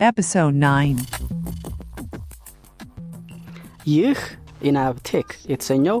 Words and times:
Episode 0.00 0.56
9 0.56 0.98
ይህ 3.88 4.18
ኢናብቴክ 4.62 5.28
የተሰኘው 5.50 5.98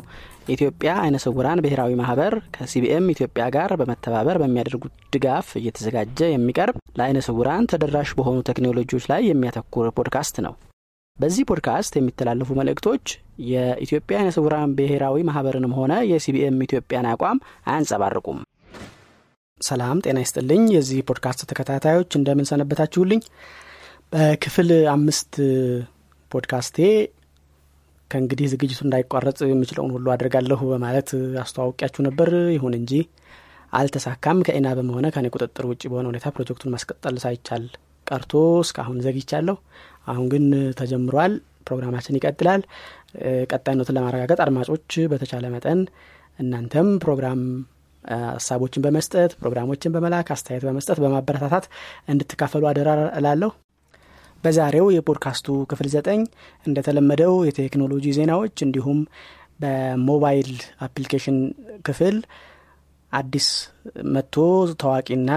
የኢትዮጵያ 0.48 0.90
አይነ 1.02 1.16
ስውራን 1.24 1.62
ብሔራዊ 1.64 1.92
ማህበር 2.00 2.34
ከሲቢኤም 2.54 3.10
ኢትዮጵያ 3.14 3.44
ጋር 3.56 3.72
በመተባበር 3.80 4.38
በሚያደርጉት 4.42 4.94
ድጋፍ 5.14 5.48
እየተዘጋጀ 5.60 6.30
የሚቀርብ 6.30 6.76
ለአይነ 6.98 7.20
ስውራን 7.28 7.68
ተደራሽ 7.72 8.12
በሆኑ 8.18 8.38
ቴክኖሎጂዎች 8.50 9.06
ላይ 9.12 9.24
የሚያተኩር 9.28 9.88
ፖድካስት 9.98 10.38
ነው። 10.46 10.54
በዚህ 11.16 11.48
ፖድካስት 11.50 11.98
የሚተላለፉ 11.98 12.60
መልእክቶች 12.60 13.04
የኢትዮጵያ 13.50 14.16
አይነ 14.20 14.32
ስውራን 14.36 14.74
ብሔራዊ 14.78 15.28
ማህበርንም 15.28 15.76
ሆነ 15.78 15.94
የሲቢኤም 16.10 16.64
ኢትዮጵያን 16.66 17.12
አቋም 17.12 17.40
አያንጸባርቁም። 17.66 18.40
ሰላም 19.60 20.02
ጤና 20.04 20.18
ይስጥልኝ። 20.22 20.64
የዚህ 20.74 21.00
ፖድካስት 21.08 21.40
ተከታታዮች 21.50 22.10
እንደምን 22.18 22.48
ሰነበታችሁልኝ? 22.50 23.22
በክፍል 24.12 24.68
አምስት 24.92 25.32
ፖድካስቴ 26.32 26.76
ከእንግዲህ 28.10 28.46
ዝግጅቱ 28.52 28.80
እንዳይቋረጥ 28.84 29.38
የምችለውን 29.48 29.92
ሁሉ 29.94 30.06
አድርጋለሁ 30.14 30.60
በማለት 30.70 31.08
አስተዋውቂያችሁ 31.42 32.02
ነበር። 32.06 32.28
ይሁን 32.54 32.74
እንጂ 32.78 32.92
አልተሳካም። 33.72 34.38
ከኢናብም 34.46 34.88
ሆነ 34.94 35.06
ከኔ 35.14 35.26
ቁጥጥር 35.34 35.64
ውጭ 35.70 35.82
በሆነ 35.90 36.06
ሁኔታ 36.12 36.26
ፕሮጀክቱን 36.36 36.72
ማስቀጠል 36.74 37.16
ሳይቻል 37.24 37.64
ቀርቶ 38.06 38.32
እስካሁን 38.62 38.98
ዘግቻለሁ። 39.06 39.56
አሁን 40.06 40.26
ግን 40.32 40.46
ተጀምሯል። 40.78 41.34
ፕሮግራማችን 41.66 42.16
ይቀጥላል። 42.18 42.62
ቀጣይነቱን 43.50 43.96
ለማረጋገጥ 43.96 44.40
አድማጮች 44.44 44.92
በተቻለ 45.10 45.46
መጠን 45.54 45.80
እናንተም 46.38 46.88
ፕሮግራም 47.04 47.40
ሀሳቦችን 48.34 48.84
በመስጠት 48.84 49.30
ፕሮግራሞችን 49.40 49.92
በመላክ 49.94 50.28
አስተያየት 50.34 50.64
በመስጠት 50.66 50.98
በማበረታታት 51.02 51.64
እንድትካፈሉ 52.08 52.64
አደራ 52.70 52.90
እላለሁ። 53.18 53.50
በዛሬው 54.48 54.86
የፖድካስቱ 54.92 55.46
ክፍል 55.70 55.86
ዘጠኝ 55.92 56.20
እንደተለመደው 56.66 57.34
የቴክኖሎጂ 57.46 58.04
ዜናዎች 58.18 58.56
እንዲሁም 58.66 59.00
በሞባይል 59.60 60.50
application 60.86 61.38
ክፍል 61.86 62.16
አዲስ 63.12 63.48
መጥቶ 64.14 64.36
ታዋቂና 64.82 65.32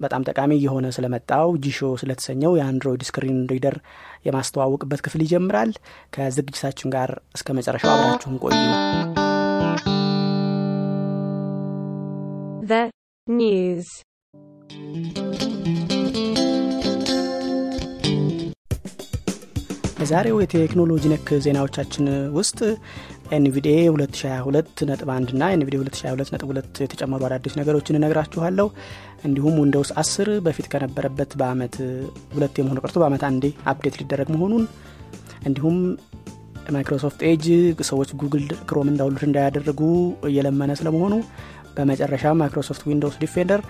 በጣም 0.00 0.24
ጠቃሚ 0.28 0.52
የሆነ 0.62 0.86
ስለመጣው 0.96 1.48
ጂሾ 1.64 1.88
ስለተሰኘው 2.02 2.52
የአንድሮይድ 2.58 3.02
screen 3.08 3.40
reader 3.52 3.76
የማስተዋወቅበት 4.26 5.02
ክፍል 5.06 5.22
ይጀምራል። 5.26 5.72
ከዝግጅታችን 6.14 6.92
ጋር 6.94 7.12
እስከ 7.34 7.54
መጨረሻው 7.58 7.92
አብራችሁን 7.94 8.38
ቆዩ። 8.42 8.58
The 12.70 12.82
በዛሬው 20.00 20.36
የቴክኖሎጂ 20.42 21.02
ነክ 21.12 21.26
ዜናዎቻችን 21.44 22.04
ውስጥ 22.36 22.58
ኤንቪዲኤ 23.36 23.80
2022 23.88 24.84
ነጥብ 24.90 25.08
1 25.14 25.32
ና 25.40 25.48
ኤንቪዲኤ 25.56 25.78
2022 25.80 26.32
ነጥብ 26.34 26.50
2 26.52 26.80
የተጨመሩ 26.84 27.26
አዳዲስ 27.28 27.54
ነገሮችን 27.60 27.98
እነግራችኋለሁ። 27.98 28.66
እንዲሁም 29.28 29.58
ዊንዶውስ 29.62 29.90
10 30.02 30.30
በፊት 30.46 30.68
ከነበረበት 30.74 31.34
በአመት 31.40 31.74
ሁለት 32.32 32.56
የመሆኑ 32.60 32.78
ቀርቶ 32.84 32.98
በአመት 33.02 33.24
አንዴ 33.28 33.44
update 33.72 33.98
ሊደረግ 34.00 34.30
መሆኑን 34.36 34.64
እንዲሁም 35.46 35.76
ማይክሮሶፍት 36.70 37.20
ኤጅ 37.30 37.46
ሰዎች 37.90 38.12
ጉግል 38.22 38.46
ክሮም 38.70 38.90
እንዳውሉት 38.92 39.26
እንዳያደርጉ 39.28 39.82
እየለመነ 40.30 40.78
ስለመሆኑ 40.80 41.14
በመጨረሻ 41.76 42.34
ማይክሮሶፍት 42.40 42.84
ዊንዶውስ 42.90 43.18
ዲፌንደር 43.24 43.62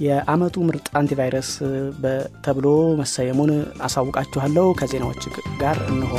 የአመቱ 0.00 0.56
ምርጥ 0.68 0.86
antivirus 0.98 1.50
ተብሎ 2.44 2.66
መሰየሙን 3.00 3.50
አሳውቃችኋለሁ። 3.86 4.66
ከዜናዎች 4.80 5.22
ጋር 5.60 5.78
እንሆ። 5.90 6.12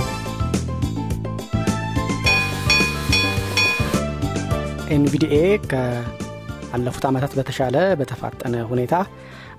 ኤንቪዲኤ 4.95 5.35
ከአለፉት 5.71 7.05
ዓመታት 7.09 7.33
በተሻለ 7.37 7.77
በተፋጠነ 7.99 8.55
ሁኔታ 8.71 8.95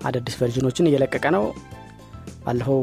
አዳዲስ 0.06 0.36
version 0.40 0.66
ኦችን 0.66 0.88
እየለቀቀ 0.90 1.26
ነው። 1.36 1.44
ባለፈው 2.44 2.80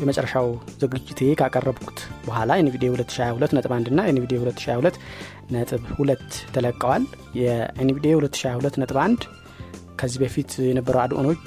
የመጨረሻው 0.00 0.46
ዝግጅቴ 0.82 1.20
ካቀረብኩት 1.40 1.98
በኋላ 2.26 2.50
ኤንቪዲኤ 2.62 2.88
2022 2.92 3.56
ነጥብ 3.56 3.72
1 3.76 3.90
ና 3.96 4.06
ኤንቪዲኤ 4.12 4.38
2022 4.42 4.98
ነጥብ 5.50 5.82
2 5.98 6.38
ተለቀዋል። 6.54 7.04
የኤንቪዲኤ 7.40 8.12
2022 8.16 8.80
ነጥብ 8.82 8.98
1 9.02 9.26
ከዚህ 10.00 10.18
በፊት 10.22 10.50
የነበሩ 10.66 10.96
add-on 11.02 11.28
ኦች 11.28 11.46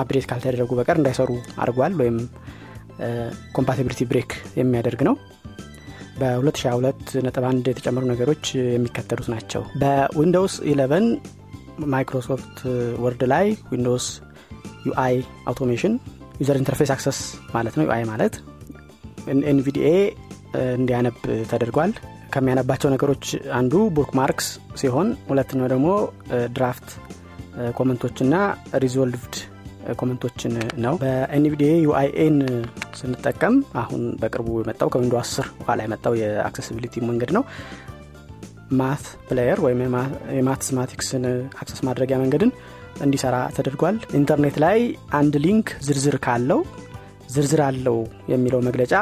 update 0.00 0.26
ካልተደረጉ 0.30 0.72
በቀር 0.78 0.98
እንዳይሰሩ 1.00 1.30
አድርጓል 1.62 1.94
ወይም 2.00 2.16
compatibility 3.56 4.02
break 4.10 4.30
የሚያደርግ 4.60 5.00
ነው። 5.08 5.14
በ2022 6.20 7.12
ነጥብ 7.26 7.44
1 7.48 7.70
የተጨመሩ 7.70 8.04
ነገሮች 8.10 8.44
የሚከተሉት 8.66 9.28
ናቸው። 9.34 9.62
በዊንዶውስ 9.82 10.54
11 10.66 11.30
ማይክሮሶፍት 11.92 12.56
ወርድ 13.04 13.22
ላይ 13.32 13.46
ዊንዶውስ 13.72 14.06
UI 14.88 15.14
automation 15.48 15.94
user 16.40 16.58
interface 16.60 16.90
access 16.94 17.18
ማለት 17.54 17.74
ነው። 17.78 17.84
UI 17.88 18.04
ማለት 18.10 18.34
ኤንቪዲኤ 19.52 19.88
እንዲያነብ 20.76 21.18
ተደርጓል። 21.52 21.92
ከሚያነባቸው 22.34 22.88
ነገሮች 22.94 23.24
አንዱ 23.58 23.72
bookmarks 23.96 24.46
ሲሆን 24.80 25.08
ሁለተኛው 25.30 25.68
ደግሞ 25.72 25.88
draft 26.54 26.88
comment 27.78 28.06
ኦችና 28.06 28.34
resolved 28.84 29.34
comment 30.00 30.28
ኦችን 30.28 30.52
ነው። 30.84 30.94
በኤንቪዲኤ 31.00 31.70
UIA 31.84 32.15
ን 32.15 32.36
ስንጠቀም 32.98 33.54
አሁን 33.80 34.02
በቅርቡ 34.20 34.48
የመጣው 34.60 34.90
ከዊንዶውስ 34.94 35.14
10 35.22 35.48
በኋላ 35.60 35.80
የመጣው 35.86 36.14
የ 36.20 36.31
accessibility 36.31 37.04
መንገድ 37.08 37.30
ነው። 37.36 37.44
Math 38.80 39.06
Player 39.28 39.58
ወይም 39.64 39.80
የ 40.36 40.48
mathematics 40.48 41.12
ን 41.12 41.24
access 41.60 41.80
ማድረጊያ 41.88 42.18
መንገድን 42.22 42.52
እንዲሰራ 43.02 43.36
ተደርጓል። 43.56 43.96
ኢንተርኔት 44.18 44.56
ላይ 44.64 44.78
አንድ 45.18 45.34
link 45.44 45.68
ዝርዝር 45.86 46.16
ካለው 46.26 46.60
ዝርዝር 47.34 47.60
አለው 47.66 47.98
የሚለው 48.32 48.60
መግለጫ 48.66 48.94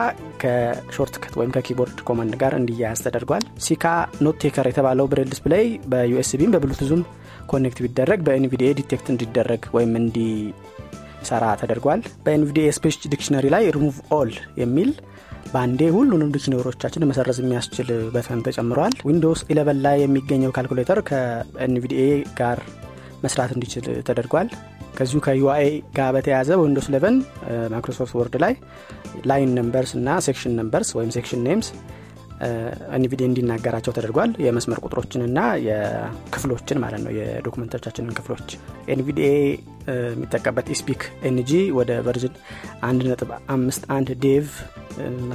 ከ 0.43 0.61
shortcut 0.61 1.35
ወይም 1.39 1.55
ከ 1.57 1.65
keyboard 1.65 1.99
command 2.09 2.35
ጋር 2.43 2.53
እንዲያያዝ 2.59 3.01
ተደርጓል። 3.07 3.45
ሲካ 3.67 3.85
note 4.25 4.37
taker 4.43 4.67
የተባለው 4.71 5.09
ብሬል 5.13 5.31
ዲስፕሌይ 5.33 5.67
በዩኤስቢም 5.93 6.53
በብሉቱዝም 6.55 7.03
ኮኔክት 7.47 7.79
ቢደረግ 7.85 8.21
በኤንቪዲኤ 8.27 8.71
detect 8.79 9.07
እንዲደረግ 9.13 9.63
ወይም 9.77 9.93
እንዲሰራ 10.01 11.45
ተደርጓል። 11.61 12.03
በኤንቪዲኤ 12.25 12.67
speech 12.77 12.99
dictionary 13.13 13.47
ላይ 13.55 13.65
ሪሙቭ 13.77 13.97
ኦል 14.19 14.33
የሚል 14.63 14.91
በአንዴ 15.53 15.83
ሁሉንም 15.95 16.33
dictionary 16.35 16.73
ዎቻችን 16.73 17.07
መሰረዝ 17.11 17.39
የሚያስችል 17.43 17.89
button 18.15 18.43
ተጨምሯል። 18.47 18.95
ዊንዶውስ 19.09 19.41
11 19.49 19.81
ላይ 19.87 19.97
የሚገኘው 20.03 20.53
ካልኩሌተር 20.57 21.01
ከኤንቪዲኤ 21.09 22.03
ጋር 22.41 22.59
መስራት 23.25 23.51
እንዲችል 23.57 23.87
ተደርጓል። 24.09 24.51
ከዚሁ 24.99 25.19
ከ 25.27 25.47
UI 25.47 25.67
ጋር 25.97 26.11
በተያያዘ 26.15 26.51
በዊንዶውስ 26.61 26.87
11 26.91 27.19
ማይክሮሶፍት 27.73 28.15
ወርድ 28.19 28.37
ላይ 28.45 28.55
line 29.31 29.51
numbers 29.59 29.93
እና 29.99 30.19
section 30.27 30.55
numbers 30.61 30.91
ወይም 30.99 31.11
section 31.17 31.43
names 31.49 31.69
ኤንቪዲኤ 32.97 33.27
እንዲናገራቸው 33.29 33.95
ተደርጓል። 33.97 34.31
የመስመር 34.45 34.79
ቁጥሮችንና 34.85 35.39
የክፍሎችን 35.67 36.81
ማለት 36.85 37.03
ነው፣ 37.05 37.13
የ 37.19 37.28
document 37.28 37.65
ኦቻችንን 37.65 38.17
ክፍሎች 38.19 38.49
ኤንቪዲኤ 38.89 39.31
የሚጠቀምበት 40.11 40.69
eSpeak 40.75 41.01
NG 41.25 41.51
ወደ 41.79 41.91
version 42.07 42.35
1.51 42.91 44.15
dev 44.23 44.49
እና 45.09 45.33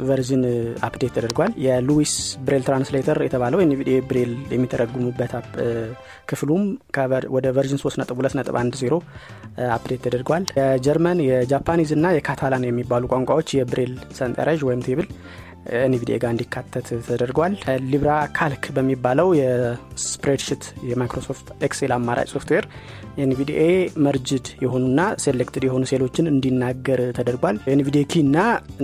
version 0.00 0.42
update 0.86 1.12
ተደርጓል። 1.16 1.52
የሉዊስ 1.64 2.12
ብሬል 2.44 2.62
translator 2.66 3.18
የተባለው 3.24 3.62
ኤንቪዲኤ 3.64 3.96
ብሬል 4.08 4.32
የሚተረጉሙበት 4.54 5.32
ክፍሉም 6.30 6.62
ወደ 7.36 7.46
version 7.56 7.80
3.2.10 7.82 9.00
update 9.76 10.00
ተደርጓል። 10.06 10.44
የጀርመን 10.58 11.20
የ 11.28 11.41
Japanese 11.41 11.92
እና 11.96 12.12
የካታላን 12.16 12.66
የሚባሉ 12.68 13.04
ቋንቋዎች 13.12 13.50
የብሬል 13.58 13.94
ሰንጠረዥ 14.18 14.60
ወይም 14.68 14.84
table 14.88 15.08
ኤንቪዲኤ 15.80 16.16
ጋር 16.22 16.30
እንዲካተት 16.32 16.86
ተደርጓል። 17.06 17.54
ሊብራ 17.90 18.10
ካልክ 18.36 18.64
በሚባለው 18.76 19.28
የ 19.40 19.59
spreadsheet 19.59 20.62
የ 20.90 21.01
Microsoft 21.01 21.48
Excel 21.66 21.92
አማራጭ 21.96 22.28
ሶፍትዌር 22.34 22.66
NVDA 23.24 23.62
merged 24.06 24.48
የሆኑና 24.64 25.00
selected 25.24 25.66
የሆኑ 25.68 25.84
ሴሎችን 25.92 26.30
እንዲናገር 26.32 27.02
ተደርጓል። 27.18 27.58
NVDA 27.74 28.04
key 28.12 28.22
እና 28.26 28.38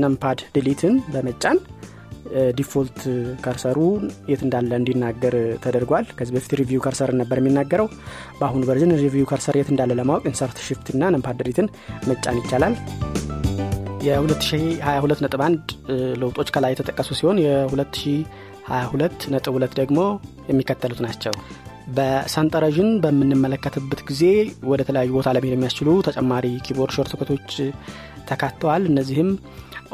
numpad 0.04 0.40
delete 0.56 0.86
ን 0.86 0.96
በመጫን 1.14 1.58
default 2.58 3.00
cursor 3.44 3.70
ኡ 3.70 3.78
የት 4.30 4.40
እንዳለ 4.46 4.70
እንዲናገር 4.80 5.34
ተደርጓል። 5.64 6.06
ከዚህ 6.18 6.34
በፊት 6.36 6.54
review 6.60 6.82
cursor 6.86 7.12
ነበር 7.20 7.40
የሚናገረው። 7.40 7.88
በአሁኑ 8.40 8.62
version 8.70 8.94
review 9.04 9.28
cursor 9.32 9.56
የት 9.60 9.70
እንዳለ 9.74 9.92
ለማወቅ 10.00 10.24
insert 10.32 10.60
shift 10.66 10.88
እና 10.94 11.10
numpad 11.14 11.38
delete 11.42 11.62
ን 11.62 11.68
መጫን 12.10 12.40
ይቻላል። 12.42 12.76
የ2022 14.06 15.22
ነጥብ 15.24 15.42
1 15.44 15.72
ለውጦች 16.20 16.48
ከላይ 16.54 16.72
የተጠቀሱ 16.74 17.10
ሲሆን 17.20 17.38
የ2022 17.44 19.30
ነጥብ 19.34 19.54
2 19.58 19.78
ደግሞ 19.80 19.98
የሚከተሉት 20.50 21.00
ናቸው። 21.06 21.34
በሰንጠረዥን 21.96 22.88
በምንመለከትበት 23.02 24.00
ጊዜ 24.08 24.22
ወደ 24.70 24.80
ተለያዩ 24.88 25.10
ቦታ 25.16 25.28
ለመሄድ 25.36 25.54
የሚያስችሉ 25.56 25.88
ተጨማሪ 26.08 26.46
keyboard 26.66 26.94
shortcut 26.96 27.32
ኦች 27.32 27.50
ተካተዋል 28.30 28.84
እነዚህም 28.90 29.28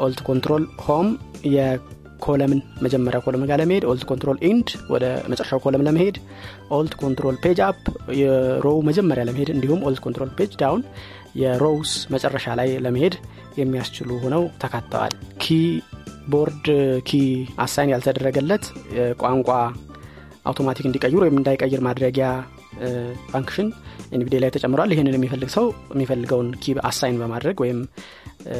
alt 0.05 0.19
control 0.29 0.63
home 0.85 1.07
የ 1.55 1.76
column 1.76 2.40
ን 2.40 2.61
መጀመሪያ 2.85 3.19
column 3.25 3.43
ጋር 3.49 3.59
ለመሄድ 3.61 3.83
alt 3.91 4.03
control 4.11 4.37
end 4.49 4.69
ወደ 4.93 5.05
መጨረሻው 5.31 5.61
column 5.65 5.83
ለመሄድ 5.87 6.15
alt 6.77 6.93
control 7.03 7.37
page 7.43 7.59
up 7.67 7.83
የ 8.21 8.44
row 8.44 8.79
መጀመሪያ 8.89 9.23
ለመሄድ 9.29 9.51
እንዲሁም 9.55 9.83
alt 9.89 10.01
control 10.05 10.31
page 10.39 10.53
down 10.61 10.81
የ 11.35 11.54
rows 11.54 11.91
መጨረሻ 12.13 12.55
ላይ 12.59 12.69
ለመሄድ 12.85 13.15
የሚያስችሉ 13.59 14.09
ሆነው 14.23 14.43
ተካተዋል። 14.61 15.13
keyboard 15.43 16.65
key 17.09 17.21
assign 17.57 17.93
ያልተደረገለት 17.93 18.65
ቋንቋ 19.23 19.49
አውቶማቲክ 20.45 20.85
እንዲቀይር 20.87 21.21
ወይም 21.23 21.37
እንዳይቀይር 21.39 21.81
ማድረጊያ 21.87 22.27
function 23.31 23.67
NVDA 24.11 24.35
ላይ 24.43 24.49
ተጨምሯል። 24.55 24.91
ይህንን 24.93 25.15
የሚፈልግ 25.17 25.49
ሰው 25.55 25.65
የሚፈልገውን 25.93 26.49
key 26.63 26.75
assign 26.89 27.19
በማድረግ 27.21 27.57
ወይም 27.63 27.79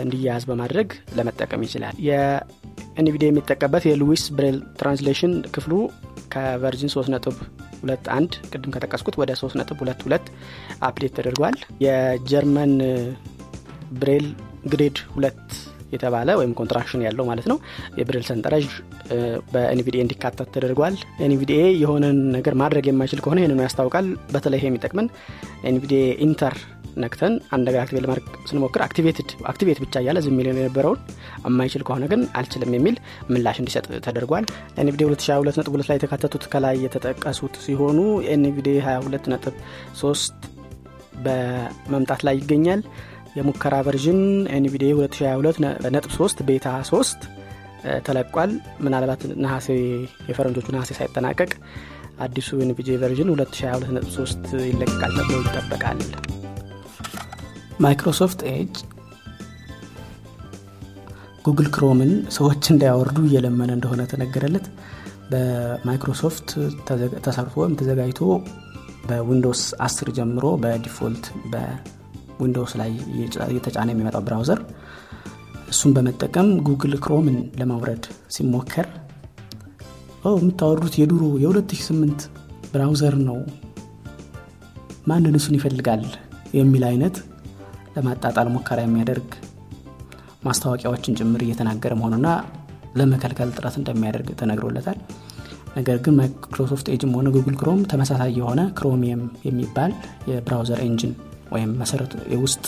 እንዲያያዝ 0.04 0.44
በማድረግ 0.50 0.90
ለመጠቀም 1.18 1.64
ይችላል። 1.68 1.96
የ 2.08 2.46
NVDA 2.46 3.24
የሚጠቀምበት 3.28 3.86
የ 3.90 3.99
Louis 3.99 4.24
braille 4.38 4.58
translation 4.80 5.34
ክፍሉ 5.56 5.74
ከ 6.34 6.47
version 6.47 6.94
3.21 7.84 8.40
ቅድም 8.52 8.74
ከጠቀስኩት 8.76 9.16
ወደ 9.22 9.32
3.22 9.38 10.32
update 10.81 11.14
ተደርጓል። 11.18 11.56
የጀርመን 11.86 12.74
braille 14.00 14.28
grade 14.72 14.98
ሁለት 15.16 15.42
የተባለ 15.94 16.30
ወይም 16.40 16.54
contraction 16.60 17.02
ያለው 17.06 17.26
ማለት 17.30 17.48
ነው። 17.52 17.58
የብሬል 18.00 18.24
ሰንጠረዥ 18.30 18.68
በ 19.54 19.70
NVDA 19.70 20.02
እንዲካተት 20.04 20.50
ተደርጓል። 20.56 20.96
NVDA 21.25 21.64
የሆነን 21.82 22.20
ነገር 22.38 22.56
ማድረግ 22.62 22.86
የማይችል 22.90 23.22
ከሆነ 23.26 23.40
ይህንኑ 23.42 23.62
ያስታውቃል። 23.66 24.06
በተለይ 24.34 24.64
የሚጠቅመን 24.68 25.10
NVDA 25.72 26.06
enter 26.25 26.56
ነክተን 27.01 27.34
አንድ 27.50 27.63
ነገር 27.68 27.80
activate 27.81 28.04
ለማድረግ 28.06 28.25
ስንሞክር 28.50 28.81
activated 28.86 29.30
activate 29.52 29.80
ብቻ 29.84 30.01
እያለ 30.01 30.19
ዝም 30.25 30.36
የሚለውን 30.40 30.60
የነበረውን 30.62 31.00
የማይችል 31.45 31.84
ከሆነ 31.88 32.06
ግን 32.12 32.22
አልችልም 32.40 32.75
የሚል 32.78 32.95
ምላሽ 33.30 33.60
እንዲሰጥ 33.62 33.86
ተደርጓል። 34.06 34.45
NVDA 34.78 35.02
22 35.06 35.90
ላይ 35.90 35.98
የተካተቱት 36.00 36.45
ከላይ 36.54 36.78
የተጠቀሱት 36.86 37.56
ሲሆኑ 37.66 38.00
NVDA 38.36 38.70
22 38.81 39.30
በመምጣት 41.25 42.22
ላይ 42.28 42.36
ይገኛል። 42.40 42.84
የሙከራ 43.38 43.75
version 43.86 44.20
NVDA 44.58 44.86
2022 44.96 46.44
beta 46.50 46.75
3 46.92 47.25
ተለቋል። 48.07 48.51
ምናልባት 48.86 49.24
ነሐሴ 49.44 49.68
የፈረንጆቹ 50.30 50.68
ነሐሴ 50.75 50.92
ሳይጠናቀቅ 51.00 51.51
አዲሱ 52.24 52.60
NVDA 52.66 52.90
version 53.02 53.31
2022 53.36 54.56
ይለቀቃል 54.69 55.13
ተብሎ 55.19 55.36
ይጠበቃል 55.42 56.00
Microsoft 57.80 58.42
Edge 58.52 58.74
Google 61.46 61.68
Chrome 61.75 62.03
ን 62.03 62.12
ሰዎች 62.36 62.64
እንዳያወርዱ 62.74 63.18
እየለመነ 63.28 63.72
እንደሆነ 63.78 64.02
ተነገረለት። 64.12 64.66
በማይክሮሶፍት 65.31 66.50
ተሰርቶ 67.25 67.54
ወይም 67.62 67.74
ተዘጋጅቶ 67.80 68.22
በ 69.10 69.21
Windows 69.21 69.62
10 69.86 70.12
ጀምሮ 70.18 70.46
በ 70.64 70.77
default 70.77 71.25
በ 71.54 71.80
Windows 71.80 72.74
ላይ 72.81 72.92
እየተጫነ 73.48 73.88
የሚመጣው 73.94 74.24
browser 74.28 74.60
እሱን 75.70 75.94
በመጠቀም 75.96 76.50
Google 76.68 76.94
Chrome 77.04 77.29
ን 77.29 77.38
ለማውረድ 77.60 78.04
ሲሞከር 78.36 78.88
የምታወርዱት 80.36 80.96
የዱሮ 81.00 81.24
የ2008 81.44 82.28
browser 82.74 83.16
ነው። 83.28 83.38
ማን 85.08 85.36
እሱን 85.40 85.58
ይፈልጋል? 85.58 86.04
የሚል 86.54 86.84
አይነት 86.90 87.16
ለማጣጣል 87.95 88.48
ሙከራ 88.54 88.80
የሚያደርግ 88.84 89.30
ማስታወቂያዎችን 90.44 91.18
ጭምር 91.19 91.42
እየተናገረ 91.45 91.94
መሆኑና 92.00 92.28
ለመከልከል 92.95 93.51
ጥረት 93.57 93.75
እንደሚያደርግ 93.80 94.28
ተነግሮለታል። 94.40 94.98
ነገር 95.78 95.98
ግን 96.06 96.16
Microsoft 96.18 96.88
Edge 96.94 97.07
ም 97.07 97.14
ሆነ 97.18 97.28
Google 97.36 97.56
Chrome 97.62 97.80
ተመሳሳይ 97.92 98.31
የሆነ 98.40 98.62
Chromium 98.78 99.22
የሚባል 99.48 99.92
የ 100.30 100.41
browser 100.41 100.81
engine 100.86 101.14
ወይም 101.51 101.72
መሰረቱ 101.80 102.13
የውስጥ 102.34 102.66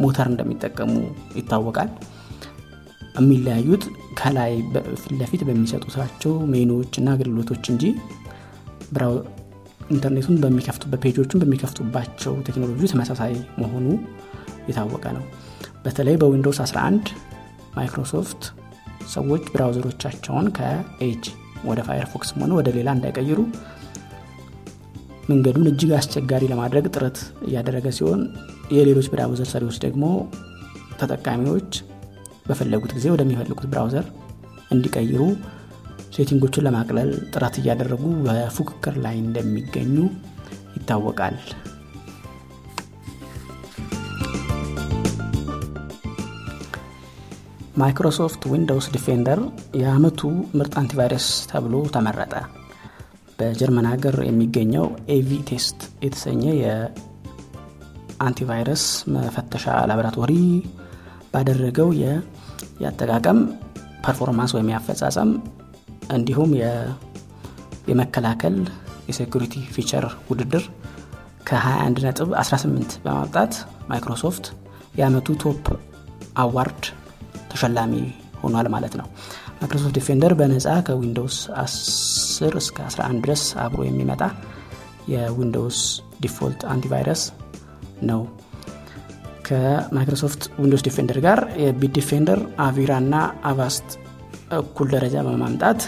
ሞተር 0.00 0.26
እንደሚጠቀሙ 0.30 0.92
ይታወቃል። 1.36 1.90
የሚለያዩት 3.16 3.84
ከላይ 4.20 4.52
ፊት 5.00 5.12
ለፊት 5.20 5.42
በሚሰጡታቸው 5.48 6.32
ሜኖዎች 6.52 6.94
እና 7.00 7.08
አገልግሎቶች 7.16 7.64
እንጂ 7.72 7.84
ኢንተርኔቱን 9.90 10.36
በሚከፍቱበት 10.42 11.00
page 11.04 11.18
ኦችን 11.18 11.40
በሚከፍቱባቸው 11.42 12.32
ቴክኖሎጂ 12.46 12.88
ተመሳሳይ 12.92 13.32
መሆኑ 13.62 13.86
የታወቀ 14.68 15.06
ነው። 15.16 15.24
በተለይ 15.84 16.16
በ 16.22 16.30
Windows 16.30 16.58
11 16.64 17.10
ማይክሮሶፍት 17.76 18.42
ሰዎች 19.12 19.44
browser 19.54 19.90
ኦቻቸውን 19.90 20.46
ከ 20.56 20.79
Edge 20.79 21.24
ወደ 21.64 21.80
Firefox 21.88 22.30
ሆነ 22.36 22.52
ወደ 22.58 22.68
ሌላ 22.76 22.88
እንዳይቀይሩ 22.96 23.38
መንገዱን 25.30 25.68
እጅግ 25.70 25.92
አስቸጋሪ 25.96 26.44
ለማድረግ 26.52 26.84
ጥረት 26.92 27.18
እያደረገ 27.46 27.86
ሲሆን 27.96 28.20
የሌሎች 28.76 29.06
browser 29.12 29.48
ሰሪዎች 29.54 29.76
ደግሞ 29.84 30.04
ተጠቃሚዎች 31.00 31.70
በፈለጉት 32.46 32.92
ጊዜ 32.96 33.06
ወደሚፈልጉት 33.14 33.66
browser 33.72 34.06
እንዲቀይሩ 34.70 35.22
setting 36.16 36.42
ኦችን 36.42 36.64
ለማቅለል 36.66 37.10
ጥረት 37.32 37.54
እያደረጉ 37.60 38.04
በፉክክር 38.26 38.94
ላይ 39.04 39.16
እንደሚገኙ 39.24 39.96
ይታወቃል 40.76 41.36
Microsoft 47.76 48.42
Windows 48.50 48.86
Defender 48.94 49.40
የአመቱ 49.80 50.20
ምርጥ 50.58 50.74
antivirus 50.80 51.26
ተብሎ 51.50 51.74
ተመረጠ። 51.94 52.32
በጀርመን 53.38 53.86
ሀገር 53.90 54.16
የሚገኘው 54.26 54.86
AV-TEST 55.16 55.78
የተሰኘ 56.04 56.42
የ 56.62 56.73
antivirus 56.73 57.24
መፈተሻ 59.14 59.64
ላቦራቶሪ 59.90 60.32
ባደረገው 61.32 61.88
የአጠቃቀም 62.80 63.40
performance 64.04 64.52
ወይም 64.56 64.70
የአፈጻጸም 64.72 65.30
እንዲሁም 66.16 66.50
የመከላከል 67.90 68.56
የ 69.08 69.17
security 69.17 69.54
feature 69.74 70.04
ውድድር 70.30 70.64
ከ21 71.48 72.06
ነጥብ 72.06 72.30
18 72.40 72.94
በማምጣት 73.04 73.52
ማይክሮሶፍት 73.90 74.46
የአመቱ 74.98 75.28
top 75.42 75.64
award 76.36 76.84
ተሸላሚ 77.56 77.92
ሆኗል 78.42 78.66
ማለት 78.74 78.94
ነው። 79.00 79.06
Microsoft 79.58 79.94
Defender 79.98 80.32
በነፃ 80.40 80.66
ከ 80.88 80.99
Windows 80.99 81.36
10 81.60 82.58
እስከ 82.60 82.78
11 82.88 83.22
ድረስ 83.24 83.44
አብሮ 83.64 83.80
የሚመጣ 83.86 84.22
የ 85.12 85.27
Windows 85.27 85.78
default 86.22 86.60
antivirus 86.72 87.22
ነው። 88.08 88.20
ከ 89.46 89.63
Microsoft 89.63 90.42
Windows 90.62 90.84
Defender 90.86 91.18
ጋር 91.26 91.40
የ 91.62 91.92
Bitdefender 91.98 92.40
Avira 92.64 92.92
እና 93.04 93.14
Avast 93.50 93.88
እኩል 94.58 94.88
ደረጃ 94.94 95.16
በማምጣት 95.26 95.80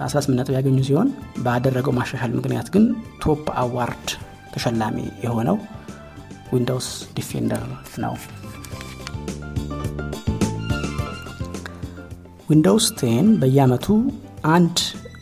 18 0.00 0.38
ነጥብ 0.38 0.54
ያገኙ 0.56 0.78
ሲሆን 0.88 1.08
ባደረገው 1.44 1.94
ማሻሻል 1.98 2.32
ምክንያት 2.38 2.68
ግን 2.74 2.84
top 3.24 3.44
award 3.62 4.08
ተሸላሚ 4.54 4.96
የሆነው 5.24 5.56
Windows 6.52 6.88
Defender 7.16 7.64
ነው 8.04 8.14
Windows 12.48 12.86
ten 12.98 13.26
በየአመቱ 13.40 13.86
አንድ 14.52 14.76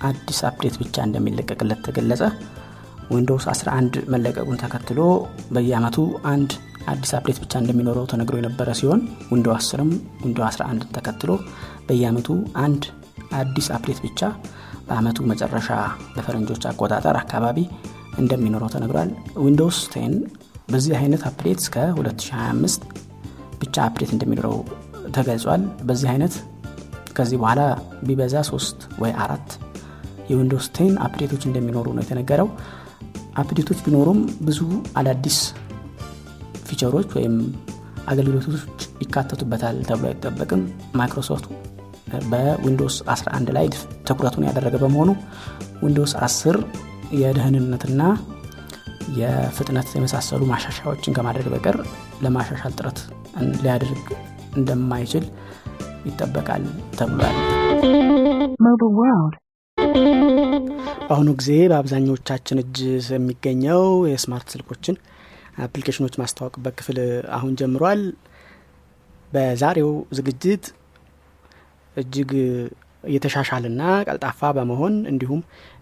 አዲስ 0.09 0.39
update 0.49 0.75
ብቻ 0.83 1.05
እንደሚለቀቅለት 1.07 1.81
ተገለጸ። 1.87 2.23
Windows 3.11 3.45
11 3.53 3.97
መለቀቁን 4.13 4.61
ተከትሎ 4.63 5.01
በየአመቱ 5.55 5.97
አንድ 6.33 6.51
አዲስ 6.93 7.11
update 7.19 7.39
ብቻ 7.45 7.53
እንደሚኖረው 7.63 8.07
ተነግሮ 8.13 8.35
የነበረ 8.41 8.69
ሲሆን 8.81 9.01
Windows 9.33 9.49
10ም 9.59 9.91
Windows 10.25 10.39
11 10.49 10.87
ተከትሎ 10.97 11.31
በየአመቱ 11.89 12.29
አንድ 12.65 12.85
አዲስ 13.41 13.69
update 13.77 14.01
ብቻ 14.07 14.21
በአመቱ 14.89 15.21
መጨረሻ 15.31 15.69
በፈረንጆች 16.15 16.65
አቆጣጠር 16.71 17.17
አካባቢ 17.23 17.59
እንደሚኖረው 18.19 18.71
ተነግሯል። 18.75 19.11
Windows 19.45 19.81
ten 19.95 20.13
በዚህ 20.71 20.95
አይነት 21.01 21.25
update 21.31 21.61
እስከ 21.65 21.77
2025 21.97 22.87
ብቻ 23.61 23.77
update 23.89 24.13
እንደሚኖረው 24.17 24.57
ተገልጿል። 25.17 25.65
በዚህ 25.89 26.09
አይነት 26.13 26.35
ከዚህ 27.17 27.39
በኋላ 27.43 27.61
ቢበዛ 28.07 28.37
ሶስት 28.51 28.79
ወይ 29.03 29.13
አራት 29.25 29.49
የ 30.31 30.39
Windows 30.39 30.67
ten 30.77 30.95
update 31.05 31.28
ኦች 31.28 31.43
እንደሚኖሩ 31.49 31.87
ነው 31.97 32.03
የተነገረው። 32.05 32.49
update 33.37 33.62
ኦች 33.62 33.79
ቢኖሩም 33.87 34.19
ብዙ 34.47 34.61
አዳዲስ 35.01 35.39
feature 36.69 36.94
ኦች 36.94 37.09
ወይም 37.17 37.35
አገልግሎቶች 38.07 38.63
ይካተቱበታል 39.03 39.77
ተብሎ 39.89 40.07
አይጠበቅም። 40.11 40.63
Microsoft 40.99 41.47
በ 42.31 42.46
Windows 42.46 42.97
11 43.13 43.53
ላይ 43.57 43.67
ትኩረቱን 44.09 44.47
ያደረገ 44.49 44.75
በመሆኑ 44.83 45.11
Windows 45.83 46.13
10 46.23 46.59
የደህንነትና 47.21 48.03
የፍጥነት 49.19 49.89
የመሳሰሉ 49.97 50.43
ማሻሻያዎችን 50.51 51.15
ከማድረግ 51.17 51.47
በቀር 51.55 51.77
ለማሻሻል 52.25 52.73
ጥረት 52.79 52.99
ሊያደርግ 53.63 54.07
እንደማይችል 54.57 55.25
ይጠበቃል 56.07 56.65
ተብሏል። 56.97 57.37
በአሁኑ 61.09 61.29
ጊዜ 61.41 61.51
በአብዛኞቻችን 61.71 62.61
እጅ 62.63 62.79
የሚገኘው 63.13 63.83
የ 64.11 64.22
smart 64.22 64.49
ስልኮችን 64.55 64.97
አፕሊኬሽኖች 65.65 66.15
ማስተዋወቅበት 66.21 66.75
ክፍል 66.79 66.99
አሁን 67.37 67.53
ጀምሯል። 67.61 68.01
በዛሬው 69.33 69.91
ዝግጅት 70.19 70.65
እጅግ 71.97 72.33
እየተሻሻልና 73.05 73.81
ቀልጣፋ 74.09 74.51
በመሆን 74.57 74.95
እንዲሁም 75.11 75.41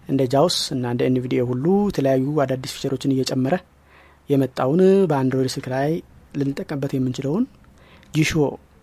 እንደ 0.09 0.21
JAWS 0.33 0.57
እና 0.75 0.85
እንደ 0.93 1.01
NVDA 1.09 1.41
ሁሉ 1.49 1.65
የተለያዩ 1.87 2.25
አዳዲስ 2.43 2.73
feature 2.75 2.95
ኦችን 2.95 3.13
እየጨመረ 3.15 3.55
የመጣውን 4.29 4.81
በ 5.09 5.18
Android 5.18 5.49
ስልክ 5.55 5.67
ላይ 5.73 5.89
ልንጠቀምበት 6.35 6.93
የምንችለውን 6.95 7.43
Jieshuo 8.13 8.31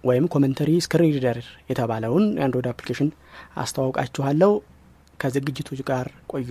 ወይም 0.04 0.24
Commentary 0.32 0.70
Screen 0.84 1.14
Reader 1.16 1.38
የተባለውን 1.70 2.24
የ 2.38 2.45
Android 2.45 2.68
አፕሊኬሽን 2.72 3.10
አስተዋውቃችኋለሁ። 3.56 4.52
ከዝግጅቶች 5.20 5.80
ጋር 5.90 6.06
ቆዩ። 6.32 6.50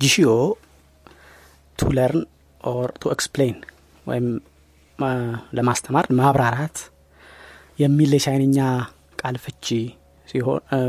Jieshuo 0.00 0.28
to 1.78 1.90
learn 1.96 2.22
or 2.64 2.88
to 3.00 3.12
explain 3.14 3.56
ወይም 4.06 4.26
ለማስተማር 5.58 6.06
ማብራራት 6.18 6.76
የሚል 7.78 8.10
የቻይንኛ 8.16 8.58
ቃል 9.20 9.36
ፍቺ 9.44 9.66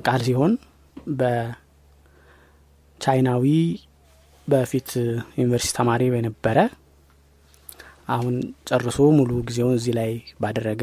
ቃል 0.07 0.21
ሲሆን 0.27 0.53
በቻይናዊ 1.19 1.53
በፊት 4.47 4.89
ዩኒቨርሲቲ 5.39 5.73
ተማሪ 5.77 6.01
በነበረ 6.13 6.57
አሁን 8.15 8.35
ጨርሶ 8.69 8.97
ሙሉ 9.17 9.31
ጊዜውን 9.47 9.77
እዚህ 9.79 9.93
ላይ 9.99 10.11
ባደረገ 10.41 10.81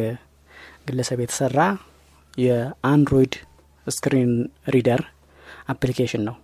ግለሰብ 0.89 1.19
የተሰራ 1.23 1.59
የ 2.35 2.57
Android 2.57 3.35
screen 3.87 4.33
reader 4.75 5.01
አፕሊኬሽን 5.73 6.23
ነው። 6.29 6.37